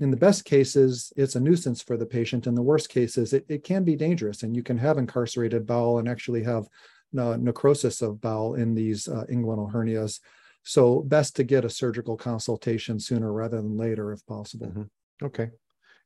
In 0.00 0.10
the 0.10 0.16
best 0.16 0.44
cases, 0.44 1.12
it's 1.16 1.34
a 1.34 1.40
nuisance 1.40 1.82
for 1.82 1.96
the 1.96 2.06
patient. 2.06 2.46
In 2.46 2.54
the 2.54 2.62
worst 2.62 2.88
cases, 2.88 3.32
it, 3.32 3.44
it 3.48 3.64
can 3.64 3.82
be 3.82 3.96
dangerous, 3.96 4.44
and 4.44 4.54
you 4.54 4.62
can 4.62 4.78
have 4.78 4.96
incarcerated 4.96 5.66
bowel 5.66 5.98
and 5.98 6.08
actually 6.08 6.44
have 6.44 6.68
necrosis 7.12 8.00
of 8.00 8.20
bowel 8.20 8.54
in 8.54 8.74
these 8.74 9.08
uh, 9.08 9.24
inguinal 9.28 9.72
hernias. 9.72 10.20
So, 10.62 11.00
best 11.00 11.34
to 11.36 11.44
get 11.44 11.64
a 11.64 11.70
surgical 11.70 12.16
consultation 12.16 13.00
sooner 13.00 13.32
rather 13.32 13.56
than 13.56 13.76
later 13.76 14.12
if 14.12 14.24
possible. 14.26 14.68
Mm-hmm. 14.68 15.26
Okay. 15.26 15.50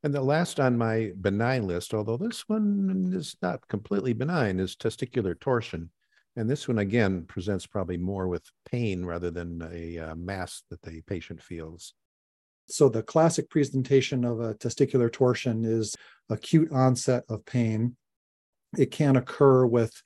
And 0.04 0.12
the 0.12 0.22
last 0.22 0.58
on 0.58 0.76
my 0.76 1.12
benign 1.20 1.66
list, 1.66 1.94
although 1.94 2.16
this 2.16 2.48
one 2.48 3.12
is 3.14 3.36
not 3.40 3.66
completely 3.68 4.12
benign, 4.12 4.58
is 4.58 4.74
testicular 4.74 5.38
torsion. 5.38 5.90
And 6.34 6.50
this 6.50 6.66
one, 6.66 6.78
again, 6.78 7.24
presents 7.24 7.66
probably 7.66 7.98
more 7.98 8.26
with 8.26 8.44
pain 8.64 9.04
rather 9.04 9.30
than 9.30 9.62
a 9.72 9.98
uh, 9.98 10.14
mass 10.16 10.62
that 10.70 10.82
the 10.82 11.02
patient 11.02 11.40
feels. 11.40 11.94
So, 12.66 12.88
the 12.88 13.02
classic 13.02 13.50
presentation 13.50 14.24
of 14.24 14.40
a 14.40 14.54
testicular 14.54 15.12
torsion 15.12 15.64
is 15.64 15.94
acute 16.30 16.72
onset 16.72 17.24
of 17.28 17.44
pain. 17.44 17.96
It 18.78 18.90
can 18.90 19.16
occur 19.16 19.66
with 19.66 20.02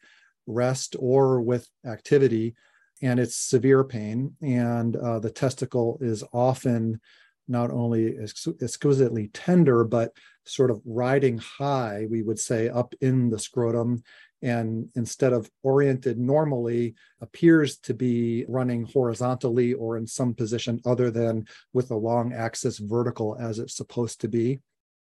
rest 0.46 0.96
or 0.98 1.40
with 1.40 1.68
activity, 1.86 2.54
and 3.02 3.20
it's 3.20 3.36
severe 3.36 3.84
pain. 3.84 4.34
And 4.42 4.96
uh, 4.96 5.20
the 5.20 5.30
testicle 5.30 5.98
is 6.00 6.24
often 6.32 7.00
not 7.48 7.70
only 7.70 8.16
exquisitely 8.18 9.28
tender, 9.28 9.84
but 9.84 10.12
sort 10.44 10.70
of 10.70 10.80
riding 10.84 11.38
high, 11.38 12.06
we 12.10 12.22
would 12.22 12.38
say, 12.38 12.68
up 12.68 12.94
in 13.00 13.30
the 13.30 13.38
scrotum. 13.38 14.02
And 14.42 14.88
instead 14.94 15.32
of 15.32 15.50
oriented 15.62 16.18
normally, 16.18 16.94
appears 17.20 17.78
to 17.78 17.94
be 17.94 18.44
running 18.48 18.84
horizontally 18.84 19.72
or 19.72 19.96
in 19.96 20.06
some 20.06 20.34
position 20.34 20.80
other 20.84 21.10
than 21.10 21.46
with 21.72 21.90
a 21.90 21.96
long 21.96 22.32
axis 22.32 22.78
vertical 22.78 23.36
as 23.40 23.58
it's 23.58 23.76
supposed 23.76 24.20
to 24.20 24.28
be. 24.28 24.60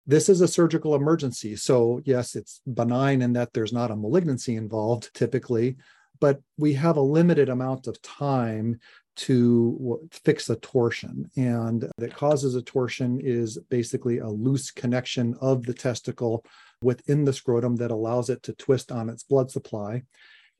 This 0.06 0.30
is 0.30 0.42
a 0.42 0.48
surgical 0.48 0.96
emergency. 0.96 1.56
So, 1.56 2.02
yes, 2.04 2.36
it's 2.36 2.62
benign 2.68 3.22
in 3.22 3.34
that 3.34 3.54
there's 3.54 3.72
not 3.72 3.92
a 3.92 3.96
malignancy 3.96 4.56
involved 4.56 5.14
typically, 5.14 5.78
but 6.20 6.42
we 6.58 6.74
have 6.74 6.98
a 6.98 7.02
limited 7.02 7.50
amount 7.50 7.88
of 7.88 8.02
time 8.02 8.80
to 9.15 10.10
fix 10.12 10.50
a 10.50 10.56
torsion. 10.58 11.30
And 11.36 11.89
that 11.98 12.15
causes 12.15 12.56
a 12.56 12.62
torsion 12.62 13.20
is 13.22 13.58
basically 13.70 14.20
a 14.20 14.27
loose 14.27 14.72
connection 14.72 15.36
of 15.41 15.63
the 15.63 15.74
testicle 15.74 16.46
within 16.82 17.25
the 17.25 17.34
scrotum 17.34 17.75
that 17.77 17.91
allows 17.91 18.30
it 18.30 18.44
to 18.44 18.53
twist 18.53 18.91
on 18.91 19.10
its 19.10 19.24
blood 19.24 19.51
supply. 19.51 20.03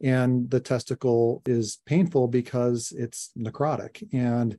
And 0.04 0.50
the 0.50 0.60
testicle 0.60 1.42
is 1.46 1.80
painful 1.86 2.28
because 2.28 2.92
it's 2.96 3.32
necrotic. 3.38 4.08
And 4.14 4.58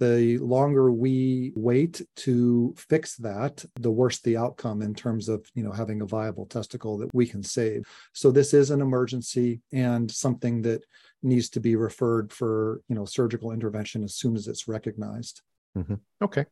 the 0.00 0.38
longer 0.38 0.90
we 0.90 1.52
wait 1.54 2.02
to 2.16 2.74
fix 2.76 3.16
that 3.16 3.64
the 3.76 3.90
worse 3.90 4.20
the 4.20 4.36
outcome 4.36 4.82
in 4.82 4.94
terms 4.94 5.28
of 5.28 5.46
you 5.54 5.62
know 5.62 5.72
having 5.72 6.00
a 6.02 6.06
viable 6.06 6.46
testicle 6.46 6.98
that 6.98 7.14
we 7.14 7.26
can 7.26 7.42
save 7.42 7.84
so 8.12 8.30
this 8.30 8.52
is 8.52 8.70
an 8.70 8.80
emergency 8.80 9.60
and 9.72 10.10
something 10.10 10.62
that 10.62 10.82
needs 11.24 11.48
to 11.48 11.60
be 11.60 11.76
referred 11.76 12.32
for 12.32 12.80
you 12.88 12.94
know 12.94 13.04
surgical 13.04 13.52
intervention 13.52 14.04
as 14.04 14.14
soon 14.14 14.36
as 14.36 14.46
it's 14.46 14.68
recognized 14.68 15.42
mm-hmm. 15.76 15.94
okay 16.22 16.44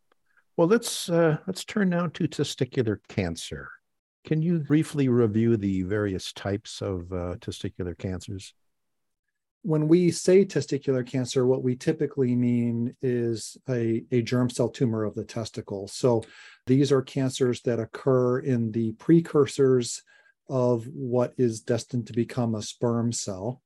well 0.56 0.68
let's 0.68 1.08
uh, 1.08 1.36
let's 1.46 1.64
turn 1.64 1.88
now 1.88 2.06
to 2.08 2.26
testicular 2.28 2.98
cancer 3.08 3.68
can 4.24 4.40
you 4.40 4.60
briefly 4.60 5.08
review 5.08 5.56
the 5.56 5.82
various 5.82 6.32
types 6.32 6.80
of 6.80 7.12
uh, 7.12 7.36
testicular 7.40 7.96
cancers 7.96 8.54
when 9.62 9.86
we 9.86 10.10
say 10.10 10.44
testicular 10.44 11.06
cancer, 11.06 11.46
what 11.46 11.62
we 11.62 11.76
typically 11.76 12.34
mean 12.34 12.96
is 13.00 13.56
a, 13.68 14.04
a 14.10 14.20
germ 14.20 14.50
cell 14.50 14.68
tumor 14.68 15.04
of 15.04 15.14
the 15.14 15.24
testicle. 15.24 15.86
So 15.86 16.24
these 16.66 16.90
are 16.90 17.00
cancers 17.00 17.62
that 17.62 17.78
occur 17.78 18.40
in 18.40 18.72
the 18.72 18.92
precursors 18.92 20.02
of 20.48 20.86
what 20.88 21.32
is 21.38 21.60
destined 21.60 22.08
to 22.08 22.12
become 22.12 22.54
a 22.54 22.62
sperm 22.62 23.12
cell. 23.12 23.62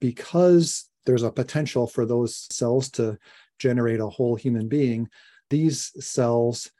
Because 0.00 0.88
there's 1.06 1.22
a 1.22 1.30
potential 1.30 1.86
for 1.86 2.06
those 2.06 2.46
cells 2.50 2.90
to 2.92 3.18
generate 3.58 4.00
a 4.00 4.08
whole 4.08 4.34
human 4.34 4.68
being, 4.68 5.08
these 5.50 5.92
cells 6.04 6.70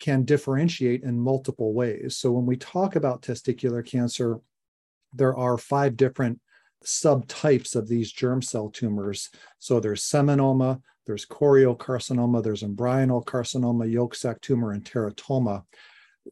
can 0.00 0.24
differentiate 0.24 1.02
in 1.02 1.18
multiple 1.18 1.72
ways. 1.72 2.16
So 2.16 2.32
when 2.32 2.46
we 2.46 2.56
talk 2.56 2.96
about 2.96 3.22
testicular 3.22 3.86
cancer, 3.86 4.40
there 5.12 5.36
are 5.36 5.56
five 5.56 5.96
different 5.96 6.40
subtypes 6.84 7.76
of 7.76 7.88
these 7.88 8.12
germ 8.12 8.42
cell 8.42 8.68
tumors. 8.68 9.30
So 9.58 9.80
there's 9.80 10.02
seminoma, 10.02 10.80
there's 11.06 11.26
choriocarcinoma, 11.26 12.42
there's 12.42 12.62
embryonal 12.62 13.24
carcinoma, 13.24 13.90
yolk 13.90 14.14
sac 14.14 14.40
tumor, 14.40 14.72
and 14.72 14.84
teratoma. 14.84 15.62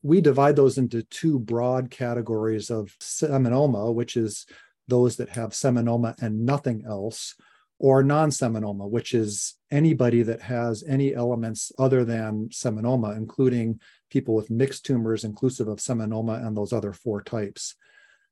We 0.02 0.20
divide 0.20 0.56
those 0.56 0.78
into 0.78 1.02
two 1.04 1.38
broad 1.38 1.90
categories 1.90 2.70
of 2.70 2.96
seminoma, 2.98 3.94
which 3.94 4.16
is 4.16 4.46
those 4.88 5.16
that 5.16 5.30
have 5.30 5.50
seminoma 5.50 6.20
and 6.20 6.44
nothing 6.44 6.84
else, 6.86 7.34
or 7.78 8.02
non 8.02 8.30
seminoma, 8.30 8.88
which 8.88 9.12
is 9.12 9.56
anybody 9.70 10.22
that 10.22 10.42
has 10.42 10.84
any 10.86 11.14
elements 11.14 11.72
other 11.78 12.04
than 12.04 12.48
seminoma, 12.48 13.16
including 13.16 13.80
people 14.10 14.34
with 14.34 14.50
mixed 14.50 14.86
tumors, 14.86 15.24
inclusive 15.24 15.66
of 15.68 15.78
seminoma 15.78 16.46
and 16.46 16.56
those 16.56 16.72
other 16.72 16.92
four 16.92 17.22
types. 17.22 17.74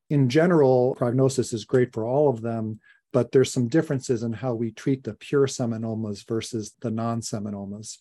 In 0.08 0.28
general, 0.28 0.94
prognosis 0.96 1.52
is 1.52 1.64
great 1.64 1.92
for 1.92 2.04
all 2.04 2.28
of 2.28 2.42
them, 2.42 2.80
but 3.12 3.32
there's 3.32 3.52
some 3.52 3.68
differences 3.68 4.22
in 4.22 4.32
how 4.32 4.54
we 4.54 4.70
treat 4.70 5.02
the 5.02 5.14
pure 5.14 5.46
seminomas 5.46 6.26
versus 6.26 6.74
the 6.80 6.90
non 6.90 7.20
seminomas. 7.20 7.98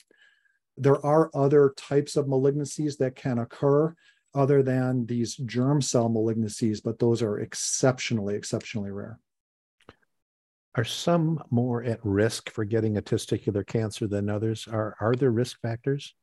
There 0.77 1.03
are 1.06 1.32
other 1.34 1.74
types 1.75 2.15
of 2.15 2.27
malignancies 2.27 2.98
that 2.98 3.15
can 3.15 3.39
occur 3.39 3.96
other 4.33 4.62
than 4.63 5.05
these 5.05 5.36
germ 5.36 5.81
cell 5.81 6.09
malignancies, 6.09 6.81
but 6.83 7.00
those 7.00 7.21
are 7.21 7.39
exceptionally, 7.39 8.36
exceptionally 8.36 8.91
rare. 8.91 9.19
Are 10.75 10.83
some 10.83 11.43
more 11.50 11.83
at 11.83 12.00
risk 12.03 12.51
for 12.51 12.63
getting 12.63 12.98
a 12.98 13.01
testicular 13.01 13.65
cancer 13.65 14.07
than 14.07 14.29
others? 14.29 14.67
Are, 14.67 14.95
are 15.00 15.15
there 15.15 15.31
risk 15.31 15.59
factors? 15.62 16.13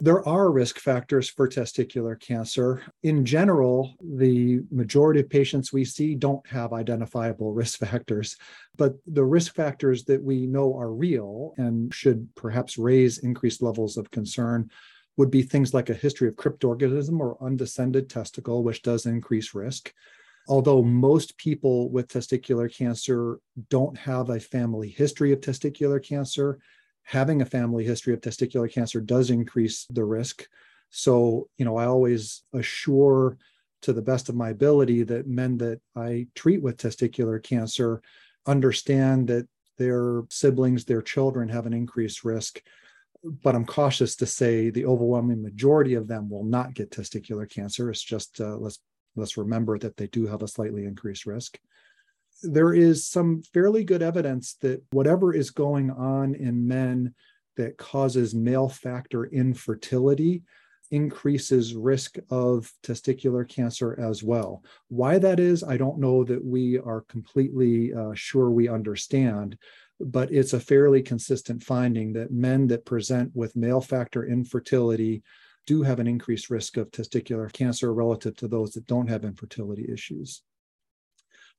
There 0.00 0.26
are 0.26 0.50
risk 0.50 0.80
factors 0.80 1.30
for 1.30 1.48
testicular 1.48 2.18
cancer. 2.18 2.82
In 3.04 3.24
general, 3.24 3.94
the 4.02 4.60
majority 4.70 5.20
of 5.20 5.30
patients 5.30 5.72
we 5.72 5.84
see 5.84 6.16
don't 6.16 6.44
have 6.48 6.72
identifiable 6.72 7.52
risk 7.54 7.78
factors, 7.78 8.36
but 8.76 8.94
the 9.06 9.24
risk 9.24 9.54
factors 9.54 10.04
that 10.04 10.22
we 10.22 10.46
know 10.46 10.76
are 10.76 10.92
real 10.92 11.54
and 11.58 11.94
should 11.94 12.28
perhaps 12.34 12.76
raise 12.76 13.18
increased 13.18 13.62
levels 13.62 13.96
of 13.96 14.10
concern 14.10 14.70
would 15.16 15.30
be 15.30 15.42
things 15.42 15.72
like 15.72 15.90
a 15.90 15.94
history 15.94 16.28
of 16.28 16.36
cryptorchidism 16.36 17.18
or 17.20 17.36
undescended 17.40 18.10
testicle, 18.10 18.62
which 18.62 18.82
does 18.82 19.06
increase 19.06 19.54
risk. 19.54 19.92
Although 20.48 20.82
most 20.82 21.36
people 21.38 21.90
with 21.90 22.08
testicular 22.08 22.72
cancer 22.72 23.38
don't 23.70 23.96
have 23.96 24.28
a 24.28 24.40
family 24.40 24.88
history 24.88 25.32
of 25.32 25.40
testicular 25.40 26.02
cancer, 26.02 26.58
having 27.02 27.40
a 27.40 27.46
family 27.46 27.84
history 27.84 28.12
of 28.12 28.20
testicular 28.20 28.70
cancer 28.70 29.00
does 29.00 29.30
increase 29.30 29.86
the 29.90 30.04
risk. 30.04 30.46
So, 30.90 31.48
you 31.56 31.64
know, 31.64 31.76
I 31.76 31.86
always 31.86 32.42
assure 32.52 33.38
to 33.82 33.92
the 33.92 34.02
best 34.02 34.28
of 34.28 34.34
my 34.34 34.50
ability 34.50 35.02
that 35.04 35.26
men 35.26 35.58
that 35.58 35.80
I 35.94 36.26
treat 36.34 36.62
with 36.62 36.76
testicular 36.76 37.42
cancer 37.42 38.02
understand 38.46 39.28
that 39.28 39.46
their 39.76 40.22
siblings, 40.30 40.84
their 40.84 41.02
children 41.02 41.48
have 41.48 41.66
an 41.66 41.72
increased 41.72 42.24
risk. 42.24 42.62
But 43.24 43.54
I'm 43.54 43.64
cautious 43.64 44.16
to 44.16 44.26
say 44.26 44.70
the 44.70 44.84
overwhelming 44.84 45.42
majority 45.42 45.94
of 45.94 46.08
them 46.08 46.28
will 46.28 46.44
not 46.44 46.74
get 46.74 46.90
testicular 46.90 47.48
cancer. 47.48 47.90
It's 47.90 48.02
just 48.02 48.40
uh, 48.40 48.56
let's 48.56 48.80
let's 49.16 49.36
remember 49.36 49.78
that 49.78 49.96
they 49.96 50.08
do 50.08 50.26
have 50.26 50.42
a 50.42 50.48
slightly 50.48 50.84
increased 50.84 51.24
risk 51.24 51.58
there 52.42 52.74
is 52.74 53.06
some 53.06 53.42
fairly 53.42 53.84
good 53.84 54.02
evidence 54.02 54.54
that 54.60 54.82
whatever 54.90 55.34
is 55.34 55.50
going 55.50 55.90
on 55.90 56.34
in 56.34 56.66
men 56.66 57.14
that 57.56 57.78
causes 57.78 58.34
male 58.34 58.68
factor 58.68 59.26
infertility 59.26 60.42
increases 60.90 61.74
risk 61.74 62.16
of 62.30 62.70
testicular 62.82 63.48
cancer 63.48 63.98
as 63.98 64.22
well. 64.22 64.62
Why 64.88 65.18
that 65.18 65.40
is, 65.40 65.64
I 65.64 65.76
don't 65.76 65.98
know 65.98 66.24
that 66.24 66.44
we 66.44 66.78
are 66.78 67.02
completely 67.02 67.94
uh, 67.94 68.12
sure 68.14 68.50
we 68.50 68.68
understand, 68.68 69.56
but 70.00 70.32
it's 70.32 70.52
a 70.52 70.60
fairly 70.60 71.02
consistent 71.02 71.62
finding 71.62 72.12
that 72.12 72.32
men 72.32 72.66
that 72.68 72.84
present 72.84 73.30
with 73.34 73.56
male 73.56 73.80
factor 73.80 74.26
infertility 74.26 75.22
do 75.66 75.82
have 75.82 75.98
an 75.98 76.06
increased 76.06 76.50
risk 76.50 76.76
of 76.76 76.90
testicular 76.90 77.50
cancer 77.52 77.92
relative 77.94 78.36
to 78.36 78.48
those 78.48 78.72
that 78.72 78.86
don't 78.86 79.08
have 79.08 79.24
infertility 79.24 79.88
issues. 79.90 80.42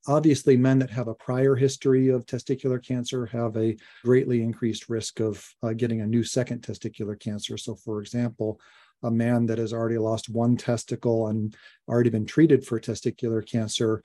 Obviously, 0.07 0.55
men 0.55 0.77
that 0.79 0.91
have 0.91 1.07
a 1.07 1.15
prior 1.15 1.55
history 1.55 2.09
of 2.09 2.27
testicular 2.27 2.83
cancer 2.83 3.25
have 3.25 3.57
a 3.57 3.75
greatly 4.03 4.43
increased 4.43 4.87
risk 4.87 5.19
of 5.19 5.43
uh, 5.63 5.73
getting 5.73 6.01
a 6.01 6.05
new 6.05 6.23
second 6.23 6.61
testicular 6.61 7.19
cancer. 7.19 7.57
So, 7.57 7.73
for 7.73 8.01
example, 8.01 8.59
a 9.01 9.09
man 9.09 9.47
that 9.47 9.57
has 9.57 9.73
already 9.73 9.97
lost 9.97 10.29
one 10.29 10.57
testicle 10.57 11.27
and 11.27 11.55
already 11.87 12.11
been 12.11 12.25
treated 12.25 12.65
for 12.65 12.79
testicular 12.79 13.43
cancer 13.45 14.03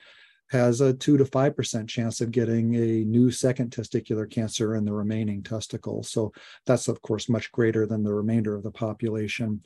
has 0.51 0.81
a 0.81 0.93
2 0.93 1.17
to 1.17 1.23
5% 1.23 1.87
chance 1.87 2.21
of 2.21 2.31
getting 2.31 2.75
a 2.75 3.05
new 3.05 3.31
second 3.31 3.71
testicular 3.71 4.29
cancer 4.29 4.75
in 4.75 4.85
the 4.85 4.93
remaining 4.93 5.41
testicle. 5.41 6.03
So 6.03 6.33
that's, 6.65 6.87
of 6.87 7.01
course, 7.01 7.29
much 7.29 7.51
greater 7.51 7.85
than 7.85 8.03
the 8.03 8.13
remainder 8.13 8.55
of 8.55 8.63
the 8.63 8.71
population 8.71 9.63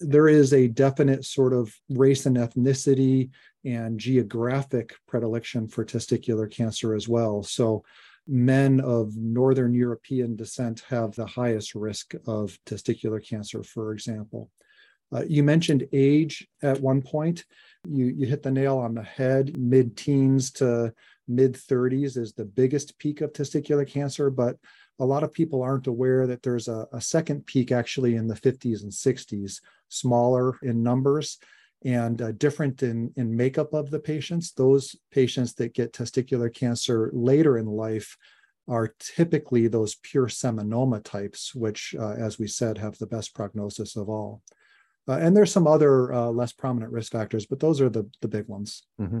there 0.00 0.28
is 0.28 0.52
a 0.52 0.68
definite 0.68 1.24
sort 1.24 1.52
of 1.52 1.74
race 1.88 2.26
and 2.26 2.36
ethnicity 2.36 3.30
and 3.64 3.98
geographic 3.98 4.94
predilection 5.06 5.68
for 5.68 5.84
testicular 5.84 6.50
cancer 6.50 6.94
as 6.94 7.08
well. 7.08 7.42
So, 7.42 7.84
men 8.28 8.80
of 8.80 9.16
Northern 9.16 9.72
European 9.72 10.34
descent 10.34 10.82
have 10.88 11.14
the 11.14 11.26
highest 11.26 11.76
risk 11.76 12.14
of 12.26 12.58
testicular 12.66 13.24
cancer, 13.24 13.62
for 13.62 13.92
example. 13.92 14.50
Uh, 15.14 15.24
you 15.28 15.42
mentioned 15.42 15.86
age 15.92 16.46
at 16.62 16.80
one 16.80 17.02
point. 17.02 17.44
You, 17.88 18.06
you 18.06 18.26
hit 18.26 18.42
the 18.42 18.50
nail 18.50 18.78
on 18.78 18.94
the 18.94 19.02
head. 19.02 19.56
Mid 19.56 19.96
teens 19.96 20.50
to 20.52 20.92
mid 21.28 21.54
30s 21.54 22.16
is 22.16 22.32
the 22.32 22.44
biggest 22.44 22.98
peak 22.98 23.20
of 23.20 23.32
testicular 23.32 23.86
cancer, 23.86 24.30
but 24.30 24.56
a 24.98 25.04
lot 25.04 25.22
of 25.22 25.32
people 25.32 25.62
aren't 25.62 25.86
aware 25.86 26.26
that 26.26 26.42
there's 26.42 26.68
a, 26.68 26.86
a 26.92 27.00
second 27.00 27.46
peak 27.46 27.70
actually 27.70 28.16
in 28.16 28.26
the 28.26 28.34
50s 28.34 28.82
and 28.82 28.92
60s 28.92 29.60
smaller 29.88 30.58
in 30.62 30.82
numbers 30.82 31.38
and 31.84 32.22
uh, 32.22 32.32
different 32.32 32.82
in, 32.82 33.12
in 33.16 33.36
makeup 33.36 33.74
of 33.74 33.90
the 33.90 34.00
patients. 34.00 34.52
Those 34.52 34.96
patients 35.10 35.54
that 35.54 35.74
get 35.74 35.92
testicular 35.92 36.52
cancer 36.52 37.10
later 37.12 37.58
in 37.58 37.66
life 37.66 38.16
are 38.68 38.94
typically 38.98 39.68
those 39.68 39.94
pure 39.96 40.26
seminoma 40.26 41.02
types, 41.04 41.54
which, 41.54 41.94
uh, 41.98 42.14
as 42.14 42.38
we 42.38 42.48
said, 42.48 42.78
have 42.78 42.98
the 42.98 43.06
best 43.06 43.34
prognosis 43.34 43.94
of 43.94 44.08
all. 44.08 44.42
Uh, 45.08 45.18
and 45.20 45.36
there's 45.36 45.52
some 45.52 45.66
other 45.66 46.12
uh, 46.12 46.28
less 46.28 46.52
prominent 46.52 46.92
risk 46.92 47.12
factors, 47.12 47.46
but 47.46 47.60
those 47.60 47.80
are 47.80 47.88
the, 47.88 48.08
the 48.20 48.28
big 48.28 48.48
ones. 48.48 48.82
Mm-hmm. 49.00 49.20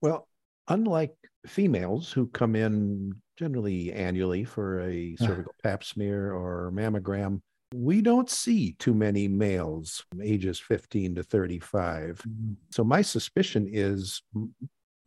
Well, 0.00 0.28
unlike 0.68 1.14
females 1.46 2.10
who 2.10 2.28
come 2.28 2.56
in 2.56 3.14
generally 3.38 3.92
annually 3.92 4.44
for 4.44 4.80
a 4.80 5.14
cervical 5.16 5.54
pap 5.62 5.84
smear 5.84 6.32
or 6.32 6.72
mammogram, 6.74 7.40
we 7.74 8.00
don't 8.00 8.30
see 8.30 8.72
too 8.78 8.94
many 8.94 9.28
males 9.28 10.04
ages 10.22 10.58
15 10.58 11.16
to 11.16 11.22
35. 11.22 12.22
Mm-hmm. 12.26 12.52
So 12.70 12.84
my 12.84 13.02
suspicion 13.02 13.68
is 13.70 14.22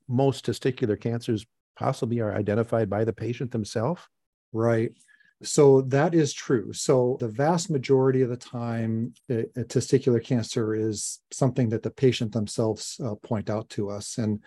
most 0.08 0.46
testicular 0.46 1.00
cancers 1.00 1.46
possibly 1.78 2.20
are 2.20 2.36
identified 2.36 2.90
by 2.90 3.06
the 3.06 3.14
patient 3.14 3.52
themselves. 3.52 4.02
Right. 4.52 4.92
So 5.42 5.82
that 5.84 6.14
is 6.14 6.34
true. 6.34 6.74
So 6.74 7.16
the 7.20 7.30
vast 7.30 7.70
majority 7.70 8.22
of 8.24 8.30
the 8.30 8.38
time, 8.38 9.14
a, 9.30 9.42
a 9.56 9.64
testicular 9.64 10.22
cancer 10.22 10.76
is 10.76 11.22
something 11.32 11.70
that 11.70 11.82
the 11.82 11.92
patient 11.92 12.34
themselves 12.34 13.00
uh, 13.04 13.16
point 13.16 13.50
out 13.50 13.70
to 13.70 13.90
us. 13.90 14.18
And 14.18 14.44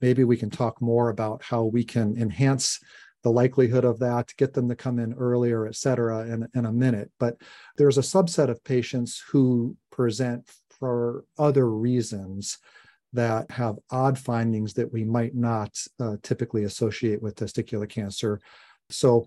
maybe 0.00 0.22
we 0.22 0.36
can 0.36 0.50
talk 0.50 0.80
more 0.80 1.08
about 1.10 1.42
how 1.42 1.64
we 1.64 1.82
can 1.82 2.16
enhance 2.16 2.78
the 3.22 3.30
likelihood 3.30 3.84
of 3.84 3.98
that, 3.98 4.32
get 4.38 4.54
them 4.54 4.68
to 4.68 4.76
come 4.76 4.98
in 4.98 5.12
earlier, 5.14 5.66
et 5.66 5.74
cetera, 5.74 6.20
in, 6.20 6.48
in 6.54 6.64
a 6.64 6.72
minute. 6.72 7.10
But 7.18 7.36
there's 7.76 7.98
a 7.98 8.02
subset 8.02 8.48
of 8.48 8.64
patients 8.64 9.22
who 9.30 9.76
present 9.90 10.48
for 10.78 11.24
other 11.38 11.68
reasons 11.68 12.58
that 13.12 13.50
have 13.50 13.76
odd 13.90 14.16
findings 14.16 14.74
that 14.74 14.92
we 14.92 15.04
might 15.04 15.34
not 15.34 15.76
uh, 15.98 16.16
typically 16.22 16.64
associate 16.64 17.20
with 17.20 17.34
testicular 17.34 17.88
cancer. 17.88 18.40
So 18.88 19.26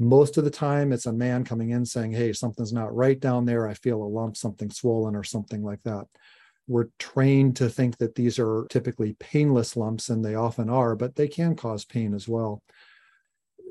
most 0.00 0.38
of 0.38 0.44
the 0.44 0.50
time 0.50 0.92
it's 0.92 1.06
a 1.06 1.12
man 1.12 1.44
coming 1.44 1.70
in 1.70 1.84
saying, 1.84 2.12
hey, 2.12 2.32
something's 2.32 2.72
not 2.72 2.94
right 2.94 3.20
down 3.20 3.44
there. 3.44 3.68
I 3.68 3.74
feel 3.74 4.02
a 4.02 4.04
lump, 4.04 4.36
something 4.36 4.70
swollen 4.70 5.14
or 5.14 5.22
something 5.22 5.62
like 5.62 5.82
that. 5.82 6.06
We're 6.66 6.88
trained 6.98 7.56
to 7.56 7.68
think 7.68 7.98
that 7.98 8.14
these 8.14 8.38
are 8.38 8.66
typically 8.70 9.14
painless 9.20 9.76
lumps, 9.76 10.08
and 10.08 10.24
they 10.24 10.34
often 10.34 10.70
are, 10.70 10.96
but 10.96 11.16
they 11.16 11.28
can 11.28 11.54
cause 11.54 11.84
pain 11.84 12.14
as 12.14 12.26
well 12.26 12.62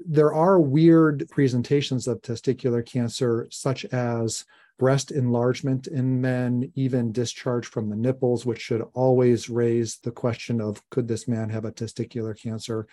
there 0.06 0.34
are 0.34 0.60
weird 0.60 1.28
presentations 1.30 2.08
of 2.08 2.22
testicular 2.22 2.86
cancer, 2.86 3.48
such 3.52 3.86
as 3.86 4.46
breast 4.78 5.12
enlargement 5.12 5.88
in 5.88 6.22
men, 6.22 6.72
even 6.76 7.12
discharge 7.12 7.68
from 7.68 7.90
the 7.90 7.96
nipples, 7.96 8.46
which 8.46 8.62
should 8.62 8.84
always 8.94 9.50
raise 9.50 9.98
the 9.98 10.12
question 10.12 10.62
of 10.62 10.82
could 10.90 11.08
this 11.08 11.28
man 11.28 11.50
have 11.50 11.66
a 11.66 11.72
testicular 11.72 12.40
cancer? 12.40 12.88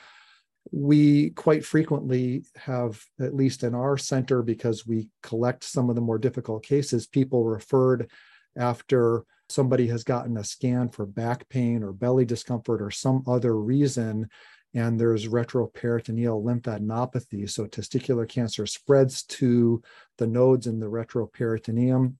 We 0.72 1.30
quite 1.30 1.64
frequently 1.64 2.44
have, 2.56 3.02
at 3.20 3.34
least 3.34 3.62
in 3.62 3.74
our 3.74 3.96
center, 3.96 4.42
because 4.42 4.86
we 4.86 5.08
collect 5.22 5.64
some 5.64 5.88
of 5.88 5.96
the 5.96 6.02
more 6.02 6.18
difficult 6.18 6.64
cases, 6.64 7.06
people 7.06 7.44
referred 7.44 8.10
after 8.56 9.24
somebody 9.48 9.86
has 9.88 10.02
gotten 10.02 10.36
a 10.36 10.44
scan 10.44 10.88
for 10.88 11.06
back 11.06 11.48
pain 11.48 11.82
or 11.82 11.92
belly 11.92 12.24
discomfort 12.24 12.82
or 12.82 12.90
some 12.90 13.22
other 13.26 13.56
reason 13.56 14.28
and 14.76 15.00
there's 15.00 15.26
retroperitoneal 15.26 16.44
lymphadenopathy. 16.44 17.48
So 17.48 17.64
testicular 17.64 18.28
cancer 18.28 18.66
spreads 18.66 19.22
to 19.24 19.82
the 20.18 20.26
nodes 20.26 20.66
in 20.66 20.80
the 20.80 20.86
retroperitoneum. 20.86 22.16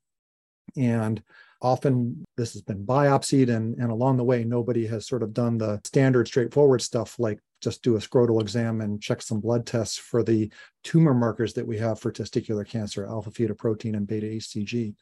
And 0.75 1.23
Often 1.62 2.25
this 2.37 2.53
has 2.53 2.62
been 2.62 2.85
biopsied, 2.85 3.55
and, 3.55 3.77
and 3.79 3.90
along 3.90 4.19
the 4.19 4.25
way, 4.25 4.45
nobody 4.45 4.87
has 4.87 5.07
sort 5.07 5.23
of 5.23 5.33
done 5.33 5.59
the 5.59 5.81
standard, 5.85 6.29
straightforward 6.29 6.83
stuff 6.83 7.19
like 7.19 7.38
just 7.62 7.83
do 7.83 7.97
a 7.97 8.01
scrotal 8.01 8.40
exam 8.40 8.81
and 8.81 9.03
check 9.03 9.23
some 9.23 9.40
blood 9.40 9.66
tests 9.66 9.97
for 9.97 10.23
the 10.23 10.51
tumor 10.85 11.14
markers 11.14 11.55
that 11.55 11.66
we 11.66 11.79
have 11.79 11.99
for 11.99 12.12
testicular 12.12 12.69
cancer, 12.69 13.07
alpha 13.07 13.31
fetoprotein 13.31 13.97
and 13.97 14.07
beta 14.07 14.27
HCG. 14.27 14.95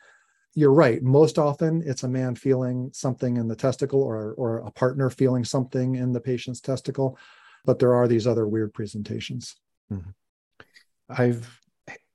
You're 0.54 0.72
right. 0.72 1.02
Most 1.02 1.36
often, 1.36 1.82
it's 1.84 2.04
a 2.04 2.08
man 2.08 2.36
feeling 2.36 2.90
something 2.92 3.36
in 3.36 3.48
the 3.48 3.56
testicle 3.56 4.02
or, 4.02 4.34
or 4.34 4.58
a 4.58 4.70
partner 4.70 5.10
feeling 5.10 5.44
something 5.44 5.96
in 5.96 6.12
the 6.12 6.20
patient's 6.20 6.60
testicle, 6.60 7.18
but 7.64 7.80
there 7.80 7.94
are 7.94 8.06
these 8.06 8.26
other 8.26 8.46
weird 8.46 8.72
presentations. 8.72 9.56
Mm-hmm. 9.92 10.10
I've 11.08 11.60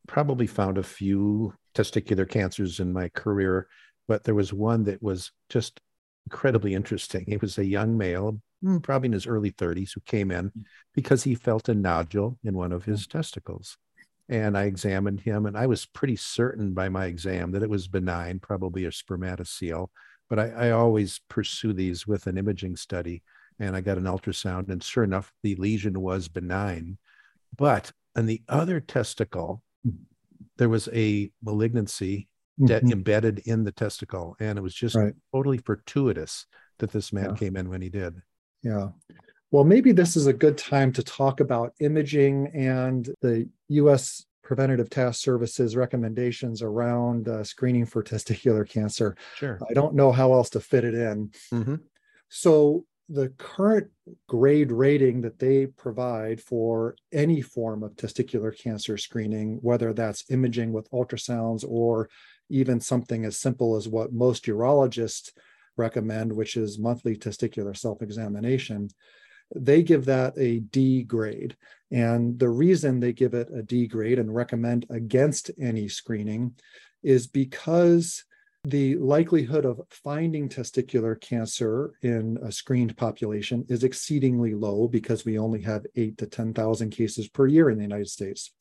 probably 0.07 0.47
found 0.47 0.77
a 0.77 0.83
few 0.83 1.53
testicular 1.75 2.27
cancers 2.27 2.79
in 2.79 2.93
my 2.93 3.09
career, 3.09 3.67
but 4.09 4.23
there 4.23 4.35
was 4.35 4.51
one 4.51 4.85
that 4.85 5.03
was 5.03 5.31
just 5.49 5.79
incredibly 6.25 6.73
interesting. 6.73 7.25
He 7.27 7.37
was 7.37 7.59
a 7.59 7.63
young 7.63 7.95
male, 7.95 8.41
hmm, 8.63 8.79
probably 8.79 9.05
in 9.05 9.13
his 9.13 9.27
early 9.27 9.51
30s, 9.51 9.91
who 9.93 10.01
came 10.01 10.31
in 10.31 10.51
because 10.95 11.23
he 11.23 11.35
felt 11.35 11.69
a 11.69 11.75
nodule 11.75 12.39
in 12.43 12.55
one 12.55 12.71
of 12.71 12.85
his 12.85 13.05
testicles. 13.05 13.77
And 14.27 14.57
I 14.57 14.63
examined 14.63 15.21
him, 15.21 15.45
and 15.45 15.55
I 15.55 15.67
was 15.67 15.85
pretty 15.85 16.15
certain 16.15 16.73
by 16.73 16.89
my 16.89 17.05
exam 17.05 17.51
that 17.51 17.61
it 17.61 17.69
was 17.69 17.87
benign, 17.87 18.39
probably 18.39 18.85
a 18.85 18.89
spermatocele. 18.89 19.89
But 20.27 20.39
I, 20.39 20.49
I 20.49 20.71
always 20.71 21.21
pursue 21.29 21.73
these 21.73 22.07
with 22.07 22.25
an 22.25 22.39
imaging 22.39 22.77
study. 22.77 23.21
And 23.59 23.75
I 23.75 23.81
got 23.81 23.99
an 23.99 24.05
ultrasound, 24.05 24.69
and 24.69 24.83
sure 24.83 25.03
enough, 25.03 25.31
the 25.43 25.55
lesion 25.55 26.01
was 26.01 26.29
benign. 26.29 26.97
But 27.55 27.91
on 28.15 28.25
the 28.25 28.41
other 28.49 28.79
testicle, 28.79 29.61
there 30.57 30.69
was 30.69 30.89
a 30.93 31.29
malignancy 31.43 32.27
that 32.59 32.83
mm-hmm. 32.83 32.93
embedded 32.93 33.39
in 33.45 33.63
the 33.63 33.71
testicle. 33.71 34.35
And 34.39 34.57
it 34.57 34.61
was 34.61 34.75
just 34.75 34.95
right. 34.95 35.13
totally 35.33 35.57
fortuitous 35.57 36.45
that 36.79 36.91
this 36.91 37.13
man 37.13 37.29
yeah. 37.29 37.35
came 37.35 37.55
in 37.55 37.69
when 37.69 37.81
he 37.81 37.89
did. 37.89 38.15
Yeah. 38.63 38.89
Well, 39.51 39.63
maybe 39.63 39.91
this 39.91 40.15
is 40.15 40.27
a 40.27 40.33
good 40.33 40.57
time 40.57 40.91
to 40.93 41.03
talk 41.03 41.39
about 41.39 41.73
imaging 41.79 42.51
and 42.53 43.09
the 43.21 43.49
US 43.69 44.25
Preventative 44.43 44.89
Task 44.89 45.21
Services 45.21 45.75
recommendations 45.75 46.61
around 46.61 47.27
uh, 47.27 47.43
screening 47.43 47.85
for 47.85 48.03
testicular 48.03 48.67
cancer. 48.67 49.15
Sure. 49.35 49.59
I 49.69 49.73
don't 49.73 49.95
know 49.95 50.11
how 50.11 50.33
else 50.33 50.49
to 50.51 50.59
fit 50.59 50.83
it 50.83 50.95
in. 50.95 51.31
Mm-hmm. 51.53 51.75
So, 52.29 52.85
the 53.11 53.29
current 53.39 53.89
grade 54.27 54.71
rating 54.71 55.21
that 55.21 55.39
they 55.39 55.65
provide 55.65 56.39
for 56.39 56.95
any 57.11 57.41
form 57.41 57.81
of 57.81 57.95
testicular 57.95 58.55
cancer 58.55 58.97
screening, 58.97 59.57
whether 59.61 59.93
that's 59.93 60.25
imaging 60.29 60.71
with 60.73 60.89
ultrasounds 60.91 61.65
or 61.67 62.09
even 62.49 62.79
something 62.79 63.25
as 63.25 63.37
simple 63.37 63.75
as 63.75 63.87
what 63.87 64.13
most 64.13 64.45
urologists 64.45 65.31
recommend, 65.77 66.31
which 66.31 66.57
is 66.57 66.77
monthly 66.77 67.15
testicular 67.15 67.75
self 67.75 68.01
examination, 68.01 68.89
they 69.55 69.81
give 69.81 70.05
that 70.05 70.33
a 70.37 70.59
D 70.59 71.03
grade. 71.03 71.55
And 71.91 72.37
the 72.37 72.49
reason 72.49 72.99
they 72.99 73.13
give 73.13 73.33
it 73.33 73.49
a 73.53 73.63
D 73.63 73.87
grade 73.87 74.19
and 74.19 74.33
recommend 74.33 74.85
against 74.89 75.51
any 75.59 75.87
screening 75.87 76.55
is 77.01 77.27
because 77.27 78.23
the 78.65 78.95
likelihood 78.97 79.65
of 79.65 79.81
finding 79.89 80.49
testicular 80.49 81.19
cancer 81.19 81.93
in 82.01 82.37
a 82.43 82.51
screened 82.51 82.95
population 82.97 83.65
is 83.69 83.83
exceedingly 83.83 84.53
low 84.53 84.87
because 84.87 85.23
we 85.23 85.39
only 85.39 85.61
have 85.61 85.85
eight 85.95 86.17
to 86.17 86.27
10,000 86.27 86.89
cases 86.89 87.29
per 87.29 87.47
year 87.47 87.69
in 87.69 87.77
the 87.77 87.83
United 87.83 88.09
States. 88.09 88.51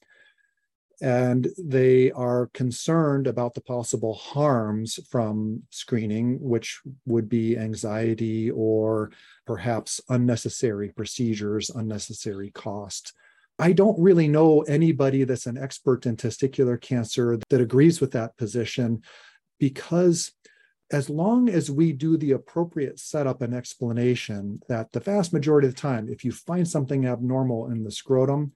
And 1.01 1.49
they 1.57 2.11
are 2.13 2.51
concerned 2.55 3.29
about 3.29 3.55
the 3.55 3.61
possible 3.61 4.15
harms 4.15 4.99
from 5.09 5.63
screening, 5.71 6.41
which 6.41 6.81
would 7.07 7.29
be 7.29 7.57
anxiety 7.57 8.51
or 8.51 9.13
perhaps 9.47 10.01
unnecessary 10.09 10.89
procedures, 10.91 11.71
unnecessary 11.71 12.51
cost. 12.51 13.13
I 13.61 13.73
don't 13.73 13.99
really 14.01 14.29
know 14.29 14.63
anybody 14.63 15.25
that's 15.25 15.47
an 15.47 15.59
expert 15.59 16.07
in 16.07 16.17
testicular 16.17 16.81
cancer 16.81 17.39
that 17.49 17.61
agrees 17.61 18.01
with 18.01 18.13
that 18.13 18.37
position 18.37 19.03
because 19.59 20.33
as 20.91 21.11
long 21.11 21.49
as 21.49 21.71
we 21.71 21.93
do 21.93 22.17
the 22.17 22.33
appropriate 22.33 22.99
setup 22.99 23.43
and 23.43 23.55
explanation 23.55 24.63
that 24.69 24.91
the 24.93 25.01
vast 25.01 25.33
majority 25.33 25.69
of 25.69 25.75
the 25.75 25.81
time, 25.81 26.09
if 26.09 26.25
you 26.25 26.33
find 26.33 26.67
something 26.67 27.07
abnormal 27.07 27.71
in 27.71 27.85
the 27.85 27.91
scrotum, 27.91 28.53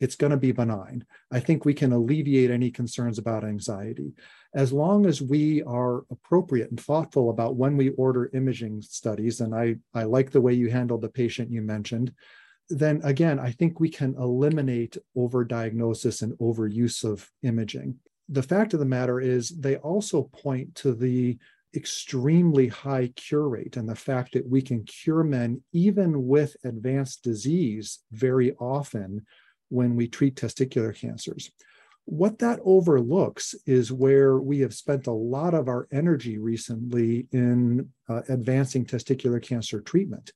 it's 0.00 0.16
going 0.16 0.30
to 0.30 0.36
be 0.36 0.52
benign. 0.52 1.04
I 1.30 1.40
think 1.40 1.64
we 1.64 1.74
can 1.74 1.92
alleviate 1.92 2.50
any 2.50 2.70
concerns 2.70 3.18
about 3.18 3.44
anxiety. 3.44 4.12
As 4.54 4.72
long 4.72 5.06
as 5.06 5.22
we 5.22 5.62
are 5.62 6.04
appropriate 6.10 6.70
and 6.70 6.80
thoughtful 6.80 7.30
about 7.30 7.56
when 7.56 7.76
we 7.76 7.90
order 7.90 8.30
imaging 8.34 8.82
studies, 8.82 9.40
and 9.40 9.54
I, 9.54 9.76
I 9.94 10.04
like 10.04 10.30
the 10.30 10.40
way 10.40 10.54
you 10.54 10.70
handled 10.70 11.02
the 11.02 11.08
patient 11.08 11.50
you 11.50 11.62
mentioned, 11.62 12.12
then 12.68 13.00
again, 13.04 13.38
I 13.38 13.52
think 13.52 13.78
we 13.78 13.88
can 13.88 14.14
eliminate 14.18 14.96
overdiagnosis 15.16 16.22
and 16.22 16.32
overuse 16.38 17.04
of 17.04 17.30
imaging 17.42 17.98
the 18.28 18.42
fact 18.42 18.74
of 18.74 18.80
the 18.80 18.86
matter 18.86 19.20
is 19.20 19.50
they 19.50 19.76
also 19.76 20.24
point 20.24 20.74
to 20.76 20.92
the 20.92 21.38
extremely 21.74 22.68
high 22.68 23.08
cure 23.16 23.48
rate 23.48 23.76
and 23.76 23.88
the 23.88 23.94
fact 23.94 24.32
that 24.32 24.48
we 24.48 24.62
can 24.62 24.82
cure 24.84 25.22
men 25.22 25.62
even 25.72 26.26
with 26.26 26.56
advanced 26.64 27.22
disease 27.22 28.00
very 28.12 28.52
often 28.54 29.24
when 29.68 29.96
we 29.96 30.08
treat 30.08 30.36
testicular 30.36 30.94
cancers. 30.94 31.50
What 32.04 32.38
that 32.38 32.60
overlooks 32.64 33.54
is 33.66 33.90
where 33.90 34.38
we 34.38 34.60
have 34.60 34.74
spent 34.74 35.08
a 35.08 35.12
lot 35.12 35.54
of 35.54 35.68
our 35.68 35.88
energy 35.90 36.38
recently 36.38 37.26
in 37.32 37.88
uh, 38.08 38.22
advancing 38.28 38.84
testicular 38.84 39.42
cancer 39.42 39.80
treatment. 39.80 40.32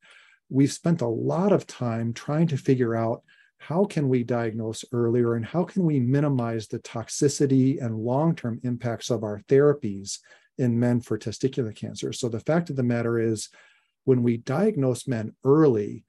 We've 0.49 0.73
spent 0.73 1.01
a 1.01 1.07
lot 1.07 1.53
of 1.53 1.69
time 1.69 2.13
trying 2.13 2.49
to 2.49 2.57
figure 2.57 2.97
out 2.97 3.23
how 3.61 3.85
can 3.85 4.09
we 4.09 4.25
diagnose 4.25 4.87
earlier 4.91 5.35
and 5.35 5.45
how 5.45 5.65
can 5.65 5.85
we 5.85 6.01
minimize 6.01 6.67
the 6.67 6.79
toxicity 6.81 7.81
and 7.85 7.95
long-term 7.95 8.59
impacts 8.65 9.11
of 9.11 9.23
our 9.23 9.43
therapies 9.49 10.19
in 10.57 10.81
men 10.81 11.01
for 11.01 11.19
testicular 11.19 11.75
cancer 11.75 12.13
so 12.13 12.29
the 12.29 12.41
fact 12.41 12.71
of 12.71 12.77
the 12.77 12.83
matter 12.83 13.21
is 13.21 13.51
when 14.05 14.23
we 14.23 14.39
diagnose 14.39 15.07
men 15.07 15.35
early 15.45 16.05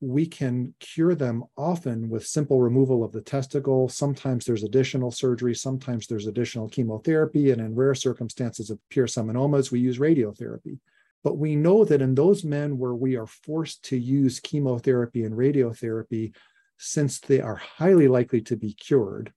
we 0.00 0.26
can 0.26 0.74
cure 0.78 1.14
them 1.14 1.44
often 1.56 2.08
with 2.08 2.26
simple 2.26 2.60
removal 2.60 3.02
of 3.02 3.10
the 3.10 3.20
testicle. 3.20 3.88
Sometimes 3.88 4.44
there's 4.44 4.62
additional 4.62 5.10
surgery 5.10 5.54
sometimes 5.54 6.06
there's 6.06 6.26
additional 6.26 6.68
chemotherapy 6.68 7.50
and 7.50 7.60
in 7.60 7.74
rare 7.74 7.94
circumstances 7.94 8.70
of 8.70 8.78
pure 8.90 9.06
seminomas 9.06 9.72
we 9.72 9.80
use 9.80 9.98
radiotherapy. 9.98 10.78
But 11.24 11.38
we 11.38 11.56
know 11.56 11.84
that 11.84 12.00
in 12.00 12.14
those 12.14 12.44
men 12.44 12.78
where 12.78 12.94
we 12.94 13.16
are 13.16 13.26
forced 13.26 13.84
to 13.86 13.98
use 13.98 14.38
chemotherapy 14.38 15.24
and 15.24 15.34
radiotherapy 15.34 16.34
since 16.76 17.18
they 17.18 17.40
are 17.40 17.56
highly 17.56 18.06
likely 18.06 18.40
to 18.42 18.56
be 18.56 18.72
cured, 18.72 19.32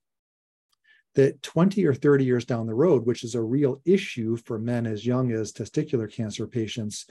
that 1.15 1.41
20 1.41 1.85
or 1.85 1.95
30 1.95 2.23
years 2.23 2.45
down 2.45 2.67
the 2.67 2.73
road, 2.73 3.05
which 3.05 3.23
is 3.23 3.33
a 3.33 3.41
real 3.41 3.81
issue 3.83 4.37
for 4.37 4.59
men 4.59 4.85
as 4.85 5.05
young 5.05 5.31
as 5.31 5.51
testicular 5.51 6.11
cancer 6.11 6.45
patients, 6.45 7.07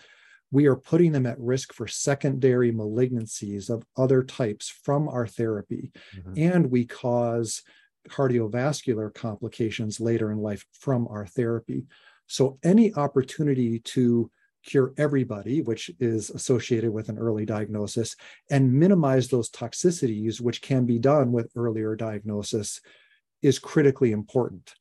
we 0.50 0.66
are 0.66 0.76
putting 0.76 1.12
them 1.12 1.26
at 1.26 1.38
risk 1.38 1.72
for 1.72 1.86
secondary 1.86 2.72
malignancies 2.72 3.70
of 3.70 3.84
other 3.96 4.22
types 4.22 4.68
from 4.68 5.08
our 5.08 5.26
therapy. 5.26 5.92
Mm-hmm. 6.16 6.32
And 6.36 6.70
we 6.70 6.86
cause 6.86 7.62
cardiovascular 8.08 9.12
complications 9.14 10.00
later 10.00 10.32
in 10.32 10.38
life 10.38 10.64
from 10.72 11.06
our 11.08 11.26
therapy. 11.26 11.84
So, 12.26 12.58
any 12.62 12.94
opportunity 12.94 13.80
to 13.80 14.30
cure 14.64 14.92
everybody, 14.98 15.62
which 15.62 15.90
is 16.00 16.30
associated 16.30 16.90
with 16.90 17.08
an 17.08 17.18
early 17.18 17.46
diagnosis, 17.46 18.16
and 18.50 18.72
minimize 18.72 19.28
those 19.28 19.50
toxicities, 19.50 20.40
which 20.40 20.62
can 20.62 20.86
be 20.86 20.98
done 20.98 21.32
with 21.32 21.50
earlier 21.56 21.96
diagnosis, 21.96 22.80
is 23.42 23.58
critically 23.58 24.12
important. 24.12 24.74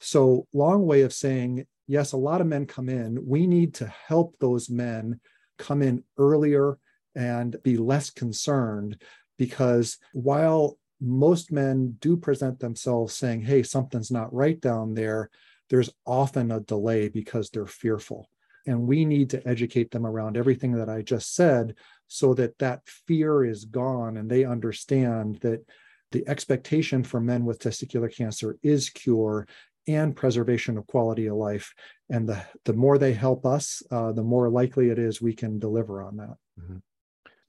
So, 0.00 0.46
long 0.52 0.86
way 0.86 1.02
of 1.02 1.12
saying, 1.12 1.66
yes, 1.86 2.12
a 2.12 2.16
lot 2.16 2.40
of 2.40 2.46
men 2.46 2.66
come 2.66 2.88
in. 2.88 3.26
We 3.26 3.46
need 3.46 3.74
to 3.74 3.86
help 3.86 4.36
those 4.38 4.70
men 4.70 5.20
come 5.58 5.82
in 5.82 6.04
earlier 6.18 6.78
and 7.14 7.56
be 7.62 7.76
less 7.76 8.10
concerned 8.10 9.02
because 9.38 9.98
while 10.12 10.78
most 11.00 11.50
men 11.50 11.96
do 12.00 12.16
present 12.16 12.60
themselves 12.60 13.14
saying, 13.14 13.42
hey, 13.42 13.62
something's 13.62 14.10
not 14.10 14.32
right 14.32 14.60
down 14.60 14.94
there, 14.94 15.30
there's 15.68 15.90
often 16.06 16.52
a 16.52 16.60
delay 16.60 17.08
because 17.08 17.50
they're 17.50 17.66
fearful. 17.66 18.28
And 18.66 18.86
we 18.86 19.04
need 19.04 19.30
to 19.30 19.46
educate 19.46 19.90
them 19.90 20.06
around 20.06 20.36
everything 20.36 20.72
that 20.74 20.88
I 20.88 21.02
just 21.02 21.34
said 21.34 21.74
so 22.06 22.34
that 22.34 22.58
that 22.58 22.82
fear 22.86 23.44
is 23.44 23.64
gone 23.64 24.16
and 24.16 24.30
they 24.30 24.44
understand 24.44 25.38
that 25.40 25.64
the 26.12 26.28
expectation 26.28 27.02
for 27.02 27.20
men 27.20 27.44
with 27.44 27.58
testicular 27.58 28.14
cancer 28.14 28.58
is 28.62 28.90
cure 28.90 29.48
and 29.88 30.14
preservation 30.14 30.78
of 30.78 30.86
quality 30.86 31.26
of 31.26 31.36
life. 31.36 31.74
And 32.08 32.28
the, 32.28 32.42
the 32.64 32.72
more 32.72 32.98
they 32.98 33.12
help 33.12 33.44
us, 33.44 33.82
uh, 33.90 34.12
the 34.12 34.22
more 34.22 34.48
likely 34.48 34.90
it 34.90 34.98
is 34.98 35.20
we 35.20 35.34
can 35.34 35.58
deliver 35.58 36.02
on 36.02 36.16
that. 36.18 36.36
Mm-hmm. 36.60 36.76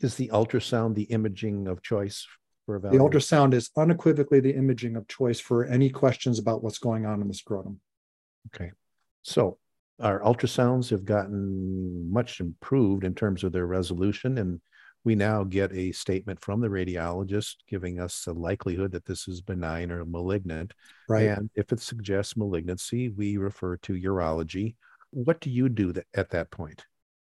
Is 0.01 0.15
the 0.15 0.29
ultrasound 0.29 0.95
the 0.95 1.03
imaging 1.03 1.67
of 1.67 1.81
choice 1.81 2.27
for 2.65 2.75
evaluation? 2.75 3.11
The 3.11 3.17
ultrasound 3.17 3.53
is 3.53 3.69
unequivocally 3.77 4.39
the 4.39 4.55
imaging 4.55 4.95
of 4.95 5.07
choice 5.07 5.39
for 5.39 5.65
any 5.65 5.89
questions 5.89 6.39
about 6.39 6.63
what's 6.63 6.79
going 6.79 7.05
on 7.05 7.21
in 7.21 7.27
the 7.27 7.33
scrotum. 7.33 7.79
Okay. 8.53 8.71
So 9.21 9.59
Our 9.99 10.19
ultrasounds 10.21 10.89
have 10.89 11.05
gotten 11.05 12.11
much 12.11 12.39
improved 12.39 13.03
in 13.03 13.13
terms 13.13 13.43
of 13.43 13.51
their 13.51 13.67
resolution, 13.67 14.37
and 14.37 14.59
we 15.03 15.15
now 15.15 15.43
get 15.43 15.73
a 15.73 15.91
statement 15.91 16.39
from 16.39 16.61
the 16.61 16.69
radiologist 16.69 17.55
giving 17.67 17.99
us 17.99 18.25
a 18.27 18.33
likelihood 18.33 18.91
that 18.93 19.05
this 19.05 19.27
is 19.27 19.41
benign 19.41 19.91
or 19.91 20.05
malignant. 20.05 20.73
Right. 21.09 21.27
And 21.27 21.49
if 21.55 21.71
it 21.73 21.81
suggests 21.81 22.37
malignancy, 22.37 23.09
we 23.09 23.37
refer 23.37 23.77
to 23.77 23.93
urology. 23.93 24.75
What 25.11 25.41
do 25.41 25.49
you 25.49 25.69
do 25.69 25.91
that, 25.93 26.07
at 26.13 26.29
that 26.31 26.51
point? 26.51 26.85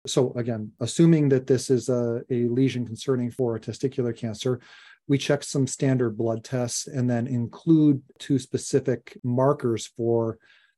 So, 0.08 0.32
again, 0.34 0.72
assuming 0.80 1.30
that 1.30 1.48
this 1.48 1.70
is 1.70 1.90
a, 1.90 2.22
a 2.30 2.46
lesion 2.46 2.86
concerning 2.86 3.32
for 3.32 3.56
a 3.56 3.60
testicular 3.60 4.16
cancer, 4.16 4.62
we 5.08 5.18
check 5.18 5.44
some 5.44 5.68
standard 5.68 6.18
blood 6.18 6.44
tests 6.44 6.88
and 6.88 7.10
then 7.10 7.28
include 7.28 8.02
two 8.20 8.40
specific 8.40 9.18
markers 9.24 9.88
for 9.88 10.38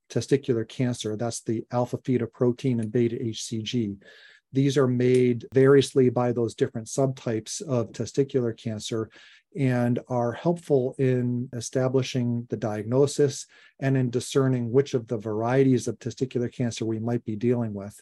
testicular 0.09 0.67
cancer. 0.67 1.15
That's 1.15 1.41
the 1.41 1.65
alpha 1.71 1.97
fetoprotein 1.97 2.79
and 2.81 2.91
beta 2.91 3.15
HCG. 3.17 3.97
These 4.57 4.75
are 4.75 4.87
made 4.87 5.45
variously 5.53 6.09
by 6.09 6.31
those 6.31 6.55
different 6.55 6.87
subtypes 6.87 7.61
of 7.61 7.91
testicular 7.91 8.57
cancer 8.57 9.07
and 9.55 9.99
are 10.07 10.31
helpful 10.31 10.95
in 10.97 11.47
establishing 11.53 12.47
the 12.49 12.57
diagnosis 12.57 13.45
and 13.79 13.95
in 13.95 14.09
discerning 14.09 14.71
which 14.71 14.95
of 14.95 15.07
the 15.07 15.19
varieties 15.19 15.87
of 15.87 15.99
testicular 15.99 16.51
cancer 16.51 16.85
we 16.85 16.97
might 16.97 17.23
be 17.23 17.35
dealing 17.35 17.75
with. 17.75 18.01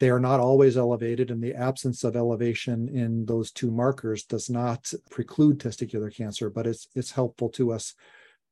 They 0.00 0.08
are 0.08 0.18
not 0.18 0.40
always 0.40 0.78
elevated, 0.78 1.30
and 1.30 1.44
the 1.44 1.54
absence 1.54 2.02
of 2.02 2.16
elevation 2.16 2.88
in 2.88 3.26
those 3.26 3.52
two 3.52 3.70
markers 3.70 4.24
does 4.24 4.48
not 4.48 4.90
preclude 5.10 5.58
testicular 5.58 6.10
cancer, 6.10 6.48
but 6.48 6.66
it's, 6.66 6.88
it's 6.94 7.10
helpful 7.10 7.50
to 7.50 7.72
us 7.72 7.94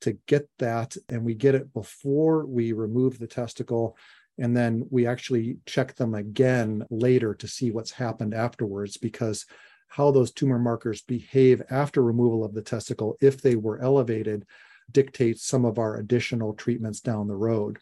to 0.02 0.18
get 0.26 0.50
that, 0.58 0.98
and 1.08 1.24
we 1.24 1.34
get 1.34 1.54
it 1.54 1.72
before 1.72 2.44
we 2.44 2.72
remove 2.72 3.18
the 3.18 3.26
testicle. 3.26 3.96
And 4.38 4.56
then 4.56 4.86
we 4.90 5.06
actually 5.06 5.58
check 5.66 5.94
them 5.94 6.14
again 6.14 6.84
later 6.90 7.34
to 7.34 7.46
see 7.46 7.70
what's 7.70 7.90
happened 7.90 8.34
afterwards 8.34 8.96
because 8.96 9.46
how 9.88 10.10
those 10.10 10.32
tumor 10.32 10.58
markers 10.58 11.02
behave 11.02 11.62
after 11.70 12.02
removal 12.02 12.44
of 12.44 12.54
the 12.54 12.62
testicle, 12.62 13.16
if 13.20 13.42
they 13.42 13.56
were 13.56 13.78
elevated, 13.80 14.46
dictates 14.90 15.46
some 15.46 15.64
of 15.64 15.78
our 15.78 15.96
additional 15.96 16.54
treatments 16.54 17.00
down 17.00 17.28
the 17.28 17.36
road. 17.36 17.78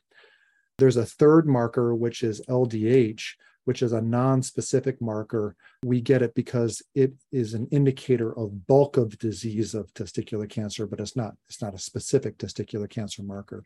There's 0.78 0.96
a 0.96 1.06
third 1.06 1.46
marker, 1.46 1.94
which 1.94 2.22
is 2.22 2.40
LDH, 2.48 3.34
which 3.64 3.82
is 3.82 3.92
a 3.92 4.00
non-specific 4.00 5.00
marker. 5.00 5.54
We 5.84 6.00
get 6.00 6.22
it 6.22 6.34
because 6.34 6.82
it 6.94 7.12
is 7.30 7.54
an 7.54 7.68
indicator 7.70 8.36
of 8.36 8.66
bulk 8.66 8.96
of 8.96 9.18
disease 9.18 9.74
of 9.74 9.92
testicular 9.94 10.48
cancer, 10.48 10.86
but 10.86 10.98
it's 10.98 11.14
not, 11.14 11.34
it's 11.48 11.62
not 11.62 11.74
a 11.74 11.78
specific 11.78 12.38
testicular 12.38 12.88
cancer 12.88 13.22
marker. 13.22 13.62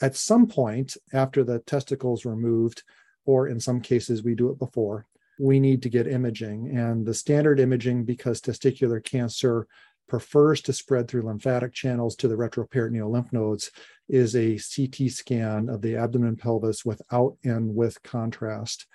At 0.00 0.16
some 0.16 0.46
point 0.46 0.96
after 1.12 1.44
the 1.44 1.58
testicles 1.60 2.24
removed, 2.24 2.82
or 3.26 3.48
in 3.48 3.60
some 3.60 3.80
cases 3.80 4.22
we 4.22 4.34
do 4.34 4.50
it 4.50 4.58
before, 4.58 5.06
we 5.38 5.60
need 5.60 5.82
to 5.82 5.88
get 5.88 6.06
imaging. 6.06 6.76
And 6.76 7.04
the 7.04 7.14
standard 7.14 7.60
imaging, 7.60 8.04
because 8.04 8.40
testicular 8.40 9.02
cancer 9.02 9.66
prefers 10.08 10.60
to 10.62 10.72
spread 10.72 11.06
through 11.06 11.22
lymphatic 11.22 11.72
channels 11.72 12.16
to 12.16 12.28
the 12.28 12.34
retroperitoneal 12.34 13.10
lymph 13.10 13.32
nodes, 13.32 13.70
is 14.08 14.34
a 14.34 14.58
CT 14.58 15.10
scan 15.10 15.68
of 15.68 15.82
the 15.82 15.96
abdomen 15.96 16.28
and 16.28 16.38
pelvis 16.38 16.84
without 16.84 17.36
and 17.44 17.74
with 17.74 18.02
contrast. 18.02 18.86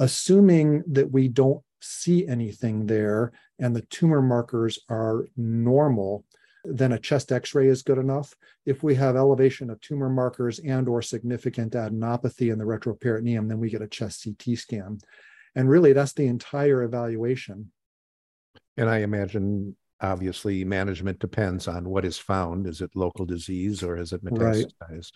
Assuming 0.00 0.82
that 0.86 1.10
we 1.10 1.28
don't 1.28 1.62
see 1.80 2.26
anything 2.26 2.86
there 2.86 3.32
and 3.58 3.74
the 3.74 3.82
tumor 3.82 4.22
markers 4.22 4.78
are 4.88 5.26
normal, 5.36 6.24
then 6.70 6.92
a 6.92 6.98
chest 6.98 7.32
x-ray 7.32 7.68
is 7.68 7.82
good 7.82 7.98
enough. 7.98 8.34
If 8.66 8.82
we 8.82 8.94
have 8.96 9.16
elevation 9.16 9.70
of 9.70 9.80
tumor 9.80 10.08
markers 10.08 10.58
and 10.58 10.88
or 10.88 11.02
significant 11.02 11.72
adenopathy 11.72 12.52
in 12.52 12.58
the 12.58 12.64
retroperitoneum, 12.64 13.48
then 13.48 13.58
we 13.58 13.70
get 13.70 13.82
a 13.82 13.88
chest 13.88 14.24
CT 14.24 14.58
scan. 14.58 14.98
And 15.54 15.68
really 15.68 15.92
that's 15.92 16.12
the 16.12 16.26
entire 16.26 16.82
evaluation. 16.82 17.72
And 18.76 18.88
I 18.88 18.98
imagine 18.98 19.76
obviously 20.00 20.64
management 20.64 21.18
depends 21.18 21.66
on 21.66 21.88
what 21.88 22.04
is 22.04 22.18
found. 22.18 22.66
Is 22.66 22.80
it 22.80 22.90
local 22.94 23.24
disease 23.24 23.82
or 23.82 23.96
is 23.96 24.12
it 24.12 24.24
metastasized? 24.24 24.72
Right. 24.90 25.10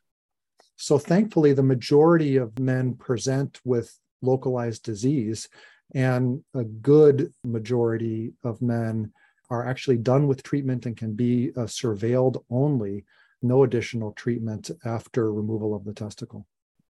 So 0.77 0.99
thankfully, 0.99 1.53
the 1.53 1.63
majority 1.63 2.37
of 2.39 2.59
men 2.59 2.95
present 2.95 3.61
with 3.65 3.97
localized 4.21 4.83
disease, 4.83 5.49
and 5.95 6.43
a 6.55 6.65
good 6.65 7.33
majority 7.45 8.33
of 8.43 8.63
men 8.63 9.13
are 9.53 9.69
actually 9.69 9.99
done 9.99 10.27
with 10.27 10.43
treatment 10.43 10.87
and 10.87 10.97
can 10.97 11.13
be 11.13 11.51
uh, 11.57 11.61
surveilled 11.61 12.43
only, 12.49 13.05
no 13.43 13.65
additional 13.65 14.13
treatment 14.13 14.71
after 14.85 15.33
removal 15.33 15.75
of 15.75 15.85
the 15.85 15.93
testicle. 15.93 16.47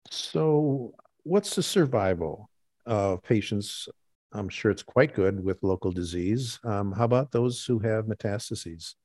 So, 0.10 0.94
what's 1.24 1.56
the 1.56 1.64
survival 1.64 2.50
of 2.86 3.24
patients 3.24 3.90
I'm 4.34 4.50
sure 4.50 4.72
it's 4.72 4.84
quite 4.84 5.14
good 5.14 5.44
with 5.44 5.62
local 5.62 5.92
disease. 5.92 6.60
Um, 6.64 6.94
how 6.94 7.04
about 7.04 7.32
those 7.32 7.66
who 7.66 7.80
have 7.80 8.06
metastases? 8.06 8.96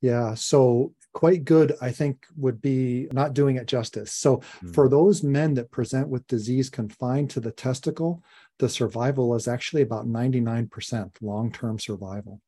Yeah, 0.00 0.32
so 0.32 0.94
quite 1.12 1.44
good, 1.44 1.74
I 1.82 1.90
think, 1.90 2.24
would 2.38 2.62
be 2.62 3.08
not 3.12 3.34
doing 3.34 3.56
it 3.56 3.66
justice. 3.66 4.12
So, 4.12 4.38
mm. 4.38 4.74
for 4.74 4.88
those 4.88 5.22
men 5.22 5.52
that 5.54 5.70
present 5.70 6.08
with 6.08 6.26
disease 6.26 6.70
confined 6.70 7.28
to 7.30 7.40
the 7.40 7.52
testicle, 7.52 8.22
the 8.58 8.70
survival 8.70 9.34
is 9.34 9.46
actually 9.46 9.82
about 9.82 10.06
99% 10.06 11.10
long 11.20 11.52
term 11.52 11.78
survival 11.78 12.40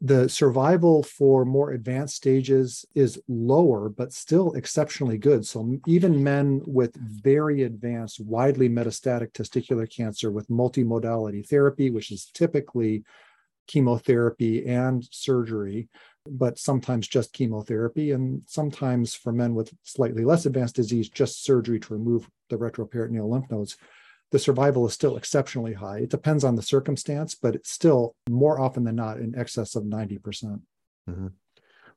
the 0.00 0.28
survival 0.28 1.02
for 1.02 1.44
more 1.44 1.72
advanced 1.72 2.16
stages 2.16 2.84
is 2.94 3.20
lower, 3.28 3.88
but 3.88 4.12
still 4.12 4.52
exceptionally 4.54 5.18
good. 5.18 5.46
So 5.46 5.78
even 5.86 6.24
men 6.24 6.62
with 6.66 6.94
very 6.96 7.62
advanced, 7.62 8.18
widely 8.20 8.68
metastatic 8.68 9.32
testicular 9.32 9.88
cancer 9.88 10.30
with 10.30 10.48
multimodality 10.48 11.46
therapy, 11.46 11.90
which 11.90 12.10
is 12.10 12.30
typically 12.34 13.04
chemotherapy 13.68 14.66
and 14.66 15.06
surgery, 15.10 15.88
but 16.28 16.58
sometimes 16.58 17.06
just 17.06 17.32
chemotherapy, 17.32 18.10
and 18.10 18.42
sometimes 18.46 19.14
for 19.14 19.32
men 19.32 19.54
with 19.54 19.72
slightly 19.82 20.24
less 20.24 20.46
advanced 20.46 20.76
disease, 20.76 21.08
just 21.08 21.44
surgery 21.44 21.78
to 21.78 21.94
remove 21.94 22.28
the 22.50 22.56
retroperitoneal 22.56 23.28
lymph 23.28 23.50
nodes 23.50 23.76
the 24.32 24.38
survival 24.38 24.86
is 24.86 24.94
still 24.94 25.16
exceptionally 25.16 25.74
high. 25.74 25.98
It 25.98 26.10
depends 26.10 26.42
on 26.42 26.56
the 26.56 26.62
circumstance, 26.62 27.34
but 27.34 27.54
it's 27.54 27.70
still 27.70 28.16
more 28.28 28.58
often 28.58 28.82
than 28.82 28.96
not 28.96 29.18
in 29.18 29.38
excess 29.38 29.76
of 29.76 29.84
90%. 29.84 30.22
percent 30.22 30.62
mm 31.08 31.14
hmm 31.14 31.26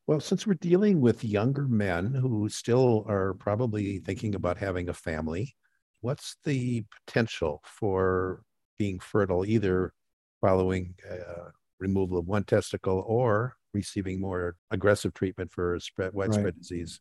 Well, 0.06 0.19
since 0.19 0.45
we're 0.45 0.56
dealing 0.56 1.02
with 1.02 1.24
younger 1.24 1.67
men 1.67 2.13
who 2.13 2.48
still 2.50 3.06
are 3.08 3.34
probably 3.34 4.00
thinking 4.00 4.36
about 4.36 4.58
having 4.58 4.89
a 4.89 4.93
family, 4.93 5.56
what's 6.02 6.36
the 6.43 6.86
potential 6.98 7.62
for 7.63 8.43
being 8.78 9.00
fertile 9.00 9.45
either 9.45 9.93
following 10.41 10.93
uh, 11.10 11.50
removal 11.80 12.17
of 12.19 12.28
one 12.28 12.43
testicle 12.43 13.04
or 13.08 13.56
receiving 13.74 14.19
more 14.19 14.58
aggressive 14.71 15.13
treatment 15.13 15.52
for 15.52 15.80
spread, 15.80 16.13
widespread 16.13 16.45
right. 16.45 16.60
disease? 16.60 17.00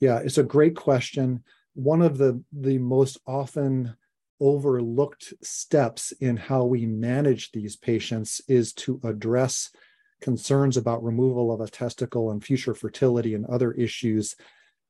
Yeah, 0.00 0.18
it's 0.18 0.38
a 0.38 0.42
great 0.42 0.76
question. 0.76 1.42
One 1.74 2.02
of 2.02 2.18
the 2.18 2.42
the 2.52 2.78
most 2.78 3.18
often 3.26 3.96
overlooked 4.40 5.32
steps 5.42 6.12
in 6.12 6.36
how 6.36 6.64
we 6.64 6.86
manage 6.86 7.52
these 7.52 7.76
patients 7.76 8.40
is 8.48 8.72
to 8.72 9.00
address 9.04 9.70
concerns 10.20 10.76
about 10.76 11.02
removal 11.02 11.52
of 11.52 11.60
a 11.60 11.68
testicle 11.68 12.30
and 12.30 12.44
future 12.44 12.74
fertility 12.74 13.34
and 13.34 13.46
other 13.46 13.72
issues 13.72 14.34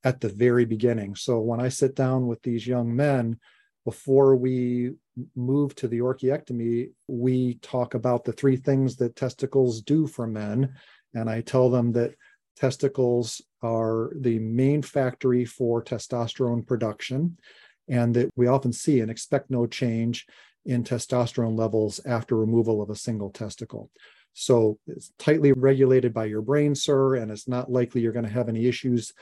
at 0.05 0.21
the 0.21 0.29
very 0.29 0.65
beginning. 0.65 1.15
So 1.15 1.41
when 1.41 1.61
I 1.61 1.69
sit 1.69 1.95
down 1.95 2.27
with 2.27 2.43
these 2.43 2.67
young 2.67 2.95
men, 2.95 3.39
before 3.85 4.37
we 4.37 4.95
move 5.35 5.75
to 5.77 5.89
the 5.89 6.01
orchiectomy, 6.01 6.91
we 7.07 7.55
talk 7.63 7.95
about 7.95 8.25
the 8.25 8.33
three 8.33 8.57
things 8.57 8.97
that 8.97 9.17
testicles 9.17 9.81
do 9.81 10.07
for 10.07 10.27
men. 10.27 10.75
And 11.15 11.31
I 11.31 11.41
tell 11.41 11.71
them 11.71 11.93
that 11.93 12.15
testicles 12.57 13.43
are 13.63 14.13
the 14.21 14.39
main 14.39 14.83
factory 14.83 15.45
for 15.45 15.83
testosterone 15.83 16.67
production 16.67 17.39
and 17.89 18.15
that 18.15 18.31
we 18.37 18.47
often 18.47 18.73
see 18.73 19.01
and 19.01 19.11
expect 19.11 19.51
no 19.51 19.67
change 19.67 20.27
in 20.65 20.83
testosterone 20.83 21.57
levels 21.57 22.01
after 22.05 22.37
removal 22.37 22.83
of 22.83 22.91
a 22.91 22.97
single 22.97 23.31
testicle. 23.31 23.91
So 24.33 24.79
it's 24.87 25.13
tightly 25.19 25.53
regulated 25.53 26.13
by 26.13 26.27
your 26.27 26.43
brain, 26.43 26.75
sir, 26.75 27.17
and 27.17 27.31
it's 27.31 27.49
not 27.49 27.71
likely 27.71 28.01
you're 28.01 28.13
going 28.13 28.27
to 28.27 28.31
have 28.31 28.49
any 28.49 28.67
issues. 28.67 29.13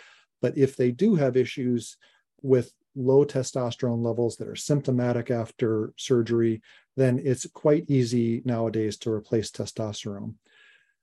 But 0.43 0.59
if 0.59 0.77
they 0.77 0.91
do 0.91 1.15
have 1.15 1.37
issues 1.37 1.97
with 2.43 2.73
low 2.97 3.25
testosterone 3.25 4.05
levels 4.05 4.37
that 4.37 4.49
are 4.49 4.57
symptomatic 4.57 5.31
after 5.31 5.93
surgery, 5.97 6.63
then 6.97 7.21
it's 7.23 7.47
quite 7.53 7.91
easy 7.91 8.43
nowadays 8.45 8.97
to 8.99 9.11
replace 9.11 9.51
testosterone. 9.51 10.35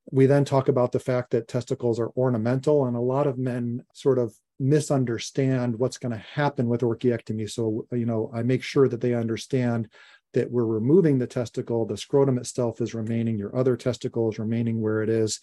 We 0.09 0.25
then 0.25 0.45
talk 0.45 0.67
about 0.67 0.91
the 0.91 0.99
fact 0.99 1.31
that 1.31 1.47
testicles 1.47 1.99
are 1.99 2.11
ornamental, 2.17 2.85
and 2.85 2.95
a 2.95 3.01
lot 3.01 3.27
of 3.27 3.37
men 3.37 3.83
sort 3.93 4.17
of 4.17 4.33
misunderstand 4.59 5.77
what's 5.77 5.97
going 5.97 6.11
to 6.11 6.17
happen 6.17 6.67
with 6.67 6.81
orchiectomy. 6.81 7.49
So, 7.49 7.87
you 7.91 8.05
know, 8.05 8.31
I 8.33 8.43
make 8.43 8.63
sure 8.63 8.87
that 8.87 9.01
they 9.01 9.13
understand 9.13 9.89
that 10.33 10.49
we're 10.49 10.65
removing 10.65 11.17
the 11.17 11.27
testicle, 11.27 11.85
the 11.85 11.97
scrotum 11.97 12.37
itself 12.37 12.79
is 12.79 12.93
remaining, 12.93 13.37
your 13.37 13.55
other 13.55 13.75
testicle 13.75 14.29
is 14.29 14.39
remaining 14.39 14.81
where 14.81 15.01
it 15.01 15.09
is. 15.09 15.39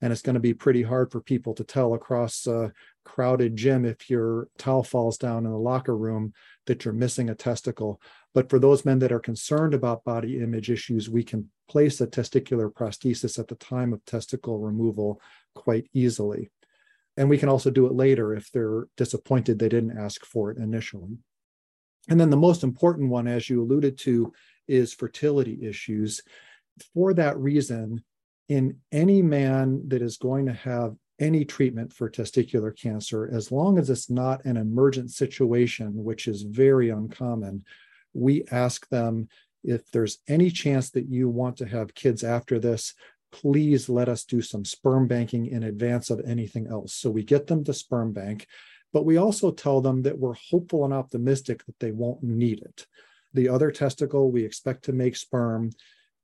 And 0.00 0.12
it's 0.12 0.22
going 0.22 0.34
to 0.34 0.40
be 0.40 0.54
pretty 0.54 0.82
hard 0.82 1.10
for 1.10 1.20
people 1.20 1.54
to 1.54 1.64
tell 1.64 1.94
across 1.94 2.46
a 2.46 2.72
crowded 3.04 3.56
gym 3.56 3.84
if 3.84 4.08
your 4.08 4.46
towel 4.56 4.84
falls 4.84 5.18
down 5.18 5.44
in 5.44 5.50
the 5.50 5.58
locker 5.58 5.96
room 5.96 6.34
that 6.66 6.84
you're 6.84 6.94
missing 6.94 7.30
a 7.30 7.34
testicle. 7.34 8.00
But 8.32 8.48
for 8.48 8.60
those 8.60 8.84
men 8.84 9.00
that 9.00 9.10
are 9.10 9.18
concerned 9.18 9.74
about 9.74 10.04
body 10.04 10.40
image 10.40 10.70
issues, 10.70 11.10
we 11.10 11.24
can 11.24 11.50
place 11.68 12.00
a 12.00 12.06
testicular 12.06 12.72
prosthesis 12.72 13.38
at 13.38 13.48
the 13.48 13.54
time 13.56 13.92
of 13.92 14.04
testicle 14.04 14.58
removal 14.58 15.20
quite 15.54 15.88
easily. 15.92 16.50
And 17.16 17.28
we 17.28 17.38
can 17.38 17.48
also 17.48 17.70
do 17.70 17.86
it 17.86 17.94
later 17.94 18.34
if 18.34 18.50
they're 18.52 18.86
disappointed 18.96 19.58
they 19.58 19.68
didn't 19.68 19.98
ask 19.98 20.24
for 20.24 20.50
it 20.50 20.58
initially. 20.58 21.18
And 22.08 22.18
then 22.18 22.30
the 22.30 22.36
most 22.36 22.62
important 22.62 23.10
one, 23.10 23.28
as 23.28 23.50
you 23.50 23.62
alluded 23.62 23.98
to, 23.98 24.32
is 24.66 24.94
fertility 24.94 25.58
issues. 25.62 26.22
For 26.94 27.12
that 27.14 27.36
reason, 27.38 28.02
in 28.48 28.78
any 28.92 29.20
man 29.20 29.88
that 29.88 30.00
is 30.00 30.16
going 30.16 30.46
to 30.46 30.52
have 30.52 30.96
any 31.18 31.44
treatment 31.44 31.92
for 31.92 32.08
testicular 32.08 32.74
cancer, 32.76 33.28
as 33.32 33.50
long 33.50 33.78
as 33.78 33.90
it's 33.90 34.08
not 34.08 34.44
an 34.44 34.56
emergent 34.56 35.10
situation, 35.10 35.92
which 36.04 36.28
is 36.28 36.42
very 36.42 36.90
uncommon, 36.90 37.64
we 38.14 38.44
ask 38.50 38.88
them 38.88 39.28
if 39.64 39.90
there's 39.90 40.18
any 40.28 40.50
chance 40.50 40.90
that 40.90 41.08
you 41.08 41.28
want 41.28 41.56
to 41.58 41.66
have 41.66 41.94
kids 41.94 42.22
after 42.22 42.58
this, 42.58 42.94
please 43.30 43.88
let 43.88 44.08
us 44.08 44.24
do 44.24 44.40
some 44.40 44.64
sperm 44.64 45.06
banking 45.06 45.46
in 45.46 45.62
advance 45.62 46.10
of 46.10 46.20
anything 46.26 46.66
else. 46.66 46.94
So 46.94 47.10
we 47.10 47.22
get 47.22 47.46
them 47.46 47.64
to 47.64 47.74
sperm 47.74 48.12
bank, 48.12 48.46
but 48.92 49.04
we 49.04 49.16
also 49.16 49.50
tell 49.50 49.80
them 49.80 50.02
that 50.02 50.18
we're 50.18 50.34
hopeful 50.50 50.84
and 50.84 50.94
optimistic 50.94 51.64
that 51.66 51.78
they 51.78 51.92
won't 51.92 52.22
need 52.22 52.60
it. 52.60 52.86
The 53.34 53.48
other 53.48 53.70
testicle, 53.70 54.30
we 54.30 54.44
expect 54.44 54.84
to 54.84 54.92
make 54.92 55.16
sperm. 55.16 55.70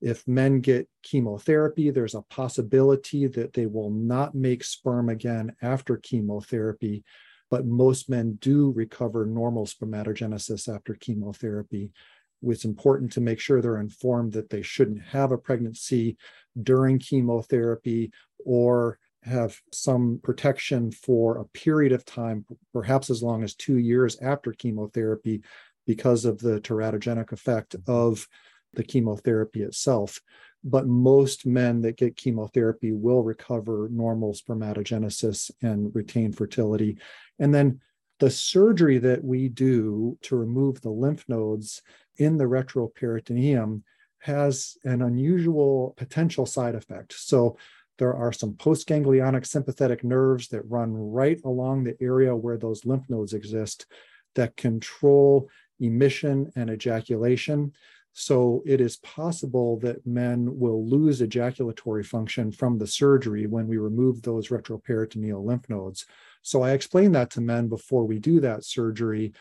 If 0.01 0.27
men 0.27 0.61
get 0.61 0.89
chemotherapy, 1.03 1.91
there's 1.91 2.15
a 2.15 2.23
possibility 2.23 3.27
that 3.27 3.53
they 3.53 3.67
will 3.67 3.91
not 3.91 4.35
make 4.35 4.65
sperm 4.65 5.09
again 5.09 5.55
after 5.61 5.97
chemotherapy, 5.97 7.05
but 7.51 7.67
most 7.67 8.09
men 8.09 8.39
do 8.41 8.73
recover 8.73 9.27
normal 9.27 9.67
spermatogenesis 9.67 10.75
after 10.75 10.95
chemotherapy. 10.95 11.93
It's 12.47 12.65
important 12.65 13.13
to 13.13 13.21
make 13.21 13.41
sure 13.41 13.61
they're 13.61 13.79
informed 13.79 14.33
that 14.33 14.51
they 14.51 14.63
shouldn't 14.63 15.03
have 15.03 15.33
a 15.33 15.39
pregnancy 15.39 16.17
during 16.63 16.99
chemotherapy 16.99 18.13
or 18.45 18.99
have 19.23 19.59
some 19.73 20.21
protection 20.23 20.91
for 20.91 21.39
a 21.39 21.47
period 21.47 21.93
of 21.93 22.05
time, 22.05 22.45
perhaps 22.73 23.09
as 23.11 23.23
long 23.23 23.43
as 23.43 23.55
two 23.55 23.79
years 23.79 24.19
after 24.21 24.53
chemotherapy, 24.53 25.43
because 25.87 26.25
of 26.25 26.39
the 26.39 26.61
teratogenic 26.61 27.33
effect 27.33 27.77
of 27.87 28.27
the 28.75 28.83
chemotherapy 28.83 29.63
itself. 29.63 30.21
But 30.63 30.87
most 30.87 31.47
men 31.47 31.83
that 31.83 31.97
get 31.97 32.17
chemotherapy 32.17 32.93
will 32.93 33.23
recover 33.23 33.89
normal 33.91 34.35
spermatogenesis 34.35 35.51
and 35.63 35.95
retain 35.95 36.33
fertility. 36.33 36.99
And 37.39 37.55
then 37.55 37.81
the 38.21 38.31
surgery 38.31 38.99
that 38.99 39.23
we 39.23 39.49
do 39.49 40.19
to 40.23 40.37
remove 40.37 40.81
the 40.81 40.91
lymph 40.91 41.25
nodes 41.29 41.83
in 42.17 42.37
the 42.37 42.45
retroperitoneum 42.45 43.83
has 44.19 44.77
an 44.85 45.03
unusual 45.03 45.95
potential 45.97 46.47
side 46.47 46.75
effect. 46.75 47.13
So 47.13 47.57
there 47.99 48.15
are 48.15 48.33
some 48.33 48.55
postganglionic 48.55 49.47
sympathetic 49.47 50.03
nerves 50.03 50.49
that 50.49 50.69
run 50.69 50.93
right 50.93 51.41
along 51.45 51.85
the 51.85 51.97
area 52.01 52.35
where 52.35 52.57
those 52.57 52.85
lymph 52.85 53.05
nodes 53.09 53.35
exist 53.35 53.87
that 54.35 54.57
control 54.57 55.49
emission 55.79 56.51
and 56.57 56.71
ejaculation. 56.71 57.73
So 58.13 58.63
it 58.65 58.81
is 58.81 58.97
possible 58.99 59.79
that 59.81 60.07
men 60.07 60.59
will 60.59 60.87
lose 60.87 61.21
ejaculatory 61.21 62.05
function 62.05 62.53
from 62.53 62.79
the 62.79 62.87
surgery 62.87 63.47
when 63.47 63.67
we 63.67 63.77
remove 63.77 64.23
those 64.23 64.49
retroperitoneal 64.49 65.45
lymph 65.45 65.69
nodes. 65.69 66.07
So 66.43 66.63
I 66.63 66.73
explain 66.73 67.13
that 67.13 67.31
to 67.33 67.41
men 67.41 67.69
before 67.69 68.05
we 68.05 68.19
do 68.19 68.41
that 68.41 68.65
surgery. 68.65 69.33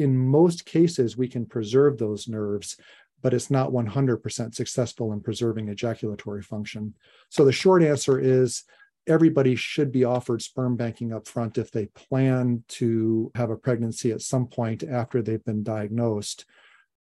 In 0.00 0.16
most 0.16 0.64
cases, 0.64 1.18
we 1.18 1.28
can 1.28 1.44
preserve 1.44 1.98
those 1.98 2.26
nerves, 2.26 2.78
but 3.20 3.34
it's 3.34 3.50
not 3.50 3.70
100% 3.70 4.54
successful 4.54 5.12
in 5.12 5.20
preserving 5.20 5.68
ejaculatory 5.68 6.40
function. 6.42 6.94
So 7.28 7.44
the 7.44 7.52
short 7.52 7.82
answer 7.82 8.18
is 8.18 8.64
everybody 9.06 9.56
should 9.56 9.92
be 9.92 10.04
offered 10.04 10.40
sperm 10.40 10.74
banking 10.74 11.12
up 11.12 11.28
front 11.28 11.58
if 11.58 11.70
they 11.70 11.84
plan 11.86 12.64
to 12.68 13.30
have 13.34 13.50
a 13.50 13.56
pregnancy 13.56 14.10
at 14.10 14.22
some 14.22 14.46
point 14.46 14.82
after 14.82 15.20
they've 15.20 15.44
been 15.44 15.62
diagnosed. 15.62 16.46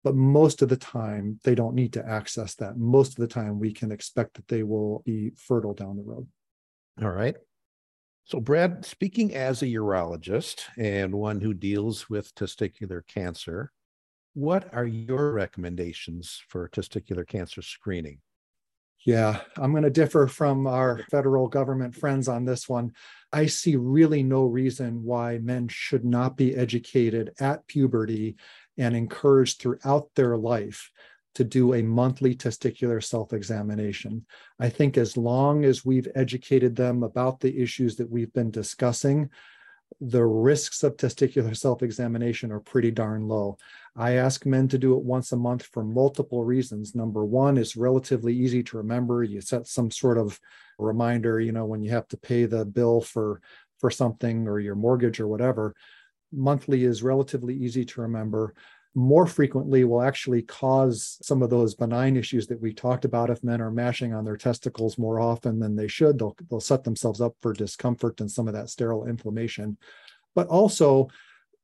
But 0.06 0.16
most 0.16 0.62
of 0.62 0.70
the 0.70 0.78
time, 0.78 1.42
they 1.44 1.54
don't 1.54 1.76
need 1.76 1.92
to 1.94 2.08
access 2.08 2.56
that. 2.56 2.78
Most 2.78 3.10
of 3.10 3.16
the 3.18 3.28
time, 3.28 3.60
we 3.60 3.74
can 3.74 3.92
expect 3.92 4.36
that 4.36 4.48
they 4.48 4.64
will 4.64 5.02
be 5.06 5.32
fertile 5.36 5.74
down 5.74 5.98
the 5.98 6.04
road. 6.04 6.28
All 7.02 7.10
right. 7.10 7.36
So, 8.28 8.40
Brad, 8.40 8.84
speaking 8.84 9.36
as 9.36 9.62
a 9.62 9.68
urologist 9.68 10.62
and 10.80 11.14
one 11.14 11.42
who 11.42 11.54
deals 11.54 12.10
with 12.10 12.34
testicular 12.34 13.06
cancer, 13.06 13.72
what 14.34 14.74
are 14.74 14.86
your 14.86 15.32
recommendations 15.32 16.42
for 16.48 16.68
testicular 16.68 17.28
cancer 17.28 17.62
screening? 17.62 18.22
Yeah, 19.06 19.42
I'm 19.58 19.70
going 19.70 19.84
to 19.84 19.92
differ 19.92 20.26
from 20.26 20.66
our 20.66 21.04
federal 21.12 21.48
government 21.48 21.94
friends 21.94 22.28
on 22.28 22.46
this 22.46 22.68
one. 22.68 22.94
I 23.32 23.46
see 23.46 23.76
really 23.76 24.24
no 24.24 24.46
reason 24.46 25.04
why 25.04 25.38
men 25.38 25.68
should 25.68 26.04
not 26.04 26.36
be 26.36 26.56
educated 26.56 27.32
at 27.40 27.68
puberty 27.68 28.38
and 28.76 28.96
encouraged 28.96 29.62
throughout 29.62 30.10
their 30.16 30.36
life 30.36 30.90
to 31.36 31.44
do 31.44 31.74
a 31.74 31.84
monthly 31.84 32.34
testicular 32.34 33.04
self 33.04 33.34
examination. 33.34 34.26
I 34.60 34.70
think 34.70 34.98
as 34.98 35.16
long 35.16 35.64
as 35.66 35.86
we've 35.86 36.08
educated 36.16 36.76
them 36.76 37.04
about 37.04 37.40
the 37.40 37.62
issues 37.62 37.96
that 37.98 38.10
we've 38.10 38.34
been 38.34 38.52
discussing, 38.52 39.30
the 40.02 40.26
risks 40.26 40.84
of 40.84 40.98
testicular 40.98 41.56
self 41.56 41.84
examination 41.84 42.52
are 42.52 42.60
pretty 42.60 42.92
darn 42.92 43.28
low. 43.28 43.58
I 43.96 44.14
ask 44.14 44.46
men 44.46 44.68
to 44.70 44.78
do 44.78 44.98
it 44.98 45.04
once 45.04 45.32
a 45.32 45.38
month 45.38 45.64
for 45.64 45.84
multiple 45.84 46.44
reasons. 46.44 46.96
Number 46.96 47.24
one 47.24 47.58
is 47.58 47.78
relatively 47.78 48.34
easy 48.34 48.64
to 48.64 48.78
remember. 48.78 49.24
You 49.24 49.42
set 49.42 49.68
some 49.68 49.92
sort 49.92 50.18
of 50.18 50.40
reminder, 50.80 51.40
you 51.40 51.52
know, 51.52 51.66
when 51.66 51.82
you 51.82 51.92
have 51.92 52.08
to 52.10 52.18
pay 52.18 52.46
the 52.46 52.66
bill 52.66 53.02
for 53.02 53.42
for 53.80 53.92
something 53.92 54.48
or 54.48 54.60
your 54.60 54.76
mortgage 54.76 55.20
or 55.20 55.28
whatever. 55.28 55.76
Monthly 56.32 56.84
is 56.84 57.04
relatively 57.04 57.56
easy 57.56 57.86
to 57.86 58.02
remember 58.02 58.54
more 58.96 59.28
frequently 59.28 59.84
will 59.84 60.02
actually 60.02 60.42
cause 60.42 61.18
some 61.22 61.44
of 61.44 61.50
those 61.50 61.76
benign 61.76 62.16
issues 62.16 62.48
that 62.48 62.62
we 62.62 62.74
talked 62.74 63.04
about. 63.04 63.30
If 63.30 63.44
men 63.44 63.62
are 63.62 63.70
mashing 63.70 64.14
on 64.14 64.24
their 64.24 64.38
testicles 64.38 64.98
more 64.98 65.20
often 65.20 65.60
than 65.60 65.76
they 65.76 65.90
should, 65.90 66.18
they'll, 66.18 66.36
they'll 66.50 66.62
set 66.62 66.86
themselves 66.86 67.20
up 67.20 67.36
for 67.42 67.52
discomfort 67.52 68.22
and 68.22 68.32
some 68.32 68.48
of 68.48 68.54
that 68.54 68.70
sterile 68.70 69.06
inflammation. 69.06 69.78
But 70.34 70.48
also, 70.48 71.10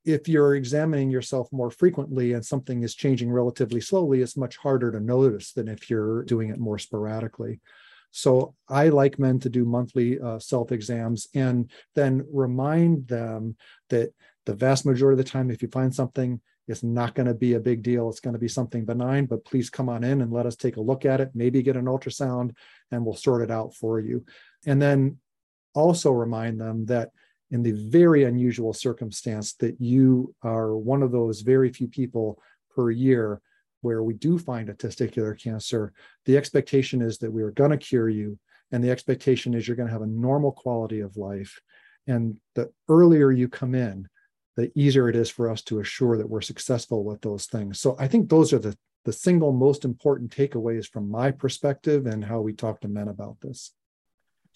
if 0.03 0.27
you're 0.27 0.55
examining 0.55 1.09
yourself 1.09 1.47
more 1.53 1.71
frequently 1.71 2.33
and 2.33 2.45
something 2.45 2.83
is 2.83 2.95
changing 2.95 3.31
relatively 3.31 3.79
slowly, 3.79 4.21
it's 4.21 4.35
much 4.35 4.57
harder 4.57 4.91
to 4.91 4.99
notice 4.99 5.53
than 5.53 5.69
if 5.69 5.89
you're 5.89 6.23
doing 6.23 6.49
it 6.49 6.59
more 6.59 6.79
sporadically. 6.79 7.61
So 8.11 8.55
I 8.67 8.89
like 8.89 9.19
men 9.19 9.39
to 9.39 9.49
do 9.49 9.63
monthly 9.63 10.19
uh, 10.19 10.39
self 10.39 10.73
exams 10.73 11.29
and 11.33 11.71
then 11.95 12.25
remind 12.29 13.07
them 13.07 13.55
that 13.89 14.13
the 14.45 14.53
vast 14.53 14.85
majority 14.85 15.19
of 15.19 15.25
the 15.25 15.31
time, 15.31 15.49
if 15.49 15.61
you 15.61 15.69
find 15.69 15.95
something 15.95 16.41
it's 16.67 16.83
not 16.83 17.15
going 17.15 17.27
to 17.27 17.33
be 17.33 17.53
a 17.53 17.59
big 17.59 17.83
deal. 17.83 18.09
It's 18.09 18.19
going 18.19 18.33
to 18.33 18.39
be 18.39 18.47
something 18.47 18.85
benign, 18.85 19.25
but 19.25 19.45
please 19.45 19.69
come 19.69 19.89
on 19.89 20.03
in 20.03 20.21
and 20.21 20.31
let 20.31 20.45
us 20.45 20.55
take 20.55 20.77
a 20.77 20.81
look 20.81 21.05
at 21.05 21.19
it, 21.19 21.31
maybe 21.33 21.61
get 21.61 21.75
an 21.75 21.85
ultrasound, 21.85 22.55
and 22.91 23.05
we'll 23.05 23.15
sort 23.15 23.41
it 23.41 23.51
out 23.51 23.75
for 23.75 23.99
you. 23.99 24.25
And 24.65 24.81
then 24.81 25.17
also 25.73 26.11
remind 26.11 26.59
them 26.59 26.85
that 26.85 27.11
in 27.49 27.63
the 27.63 27.89
very 27.89 28.23
unusual 28.23 28.73
circumstance 28.73 29.53
that 29.55 29.79
you 29.81 30.33
are 30.41 30.75
one 30.75 31.03
of 31.03 31.11
those 31.11 31.41
very 31.41 31.71
few 31.71 31.87
people 31.87 32.41
per 32.73 32.91
year 32.91 33.41
where 33.81 34.03
we 34.03 34.13
do 34.13 34.37
find 34.37 34.69
a 34.69 34.73
testicular 34.73 35.37
cancer, 35.37 35.91
the 36.25 36.37
expectation 36.37 37.01
is 37.01 37.17
that 37.17 37.31
we 37.31 37.41
are 37.41 37.51
going 37.51 37.71
to 37.71 37.77
cure 37.77 38.09
you. 38.09 38.39
And 38.71 38.81
the 38.81 38.91
expectation 38.91 39.53
is 39.53 39.67
you're 39.67 39.75
going 39.75 39.87
to 39.87 39.93
have 39.93 40.03
a 40.03 40.07
normal 40.07 40.51
quality 40.53 41.01
of 41.01 41.17
life. 41.17 41.59
And 42.07 42.37
the 42.55 42.71
earlier 42.87 43.31
you 43.31 43.49
come 43.49 43.75
in, 43.75 44.07
the 44.57 44.71
easier 44.75 45.09
it 45.09 45.15
is 45.15 45.29
for 45.29 45.49
us 45.49 45.61
to 45.63 45.79
assure 45.79 46.17
that 46.17 46.29
we're 46.29 46.41
successful 46.41 47.03
with 47.03 47.21
those 47.21 47.45
things. 47.45 47.79
So 47.79 47.95
I 47.99 48.07
think 48.07 48.29
those 48.29 48.53
are 48.53 48.59
the, 48.59 48.77
the 49.05 49.13
single 49.13 49.53
most 49.53 49.85
important 49.85 50.35
takeaways 50.35 50.87
from 50.87 51.09
my 51.09 51.31
perspective 51.31 52.05
and 52.05 52.23
how 52.23 52.41
we 52.41 52.53
talk 52.53 52.81
to 52.81 52.87
men 52.87 53.07
about 53.07 53.37
this. 53.41 53.71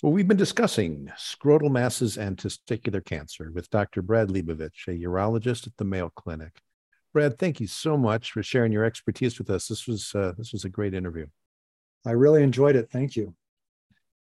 Well, 0.04 0.12
we've 0.12 0.28
been 0.28 0.38
discussing 0.38 1.10
scrotal 1.18 1.72
masses 1.72 2.18
and 2.18 2.36
testicular 2.36 3.04
cancer 3.04 3.52
with 3.54 3.70
Dr. 3.70 4.02
Brad 4.02 4.28
Leibovich, 4.28 4.88
a 4.88 4.92
urologist 4.92 5.68
at 5.68 5.78
the 5.78 5.86
Mayo 5.86 6.12
Clinic. 6.16 6.60
Brad, 7.14 7.40
thank 7.40 7.62
you 7.62 7.68
so 7.68 7.98
much 7.98 8.34
for 8.34 8.44
sharing 8.44 8.74
your 8.74 8.84
expertise 8.84 9.40
with 9.40 9.50
us. 9.50 9.70
This 9.70 9.88
was 9.88 10.14
uh, 10.14 10.34
this 10.38 10.52
was 10.52 10.66
a 10.66 10.70
great 10.70 10.94
interview. 10.94 11.28
I 12.06 12.12
really 12.12 12.44
enjoyed 12.44 12.76
it. 12.76 12.92
Thank 12.92 13.16
you. 13.16 13.36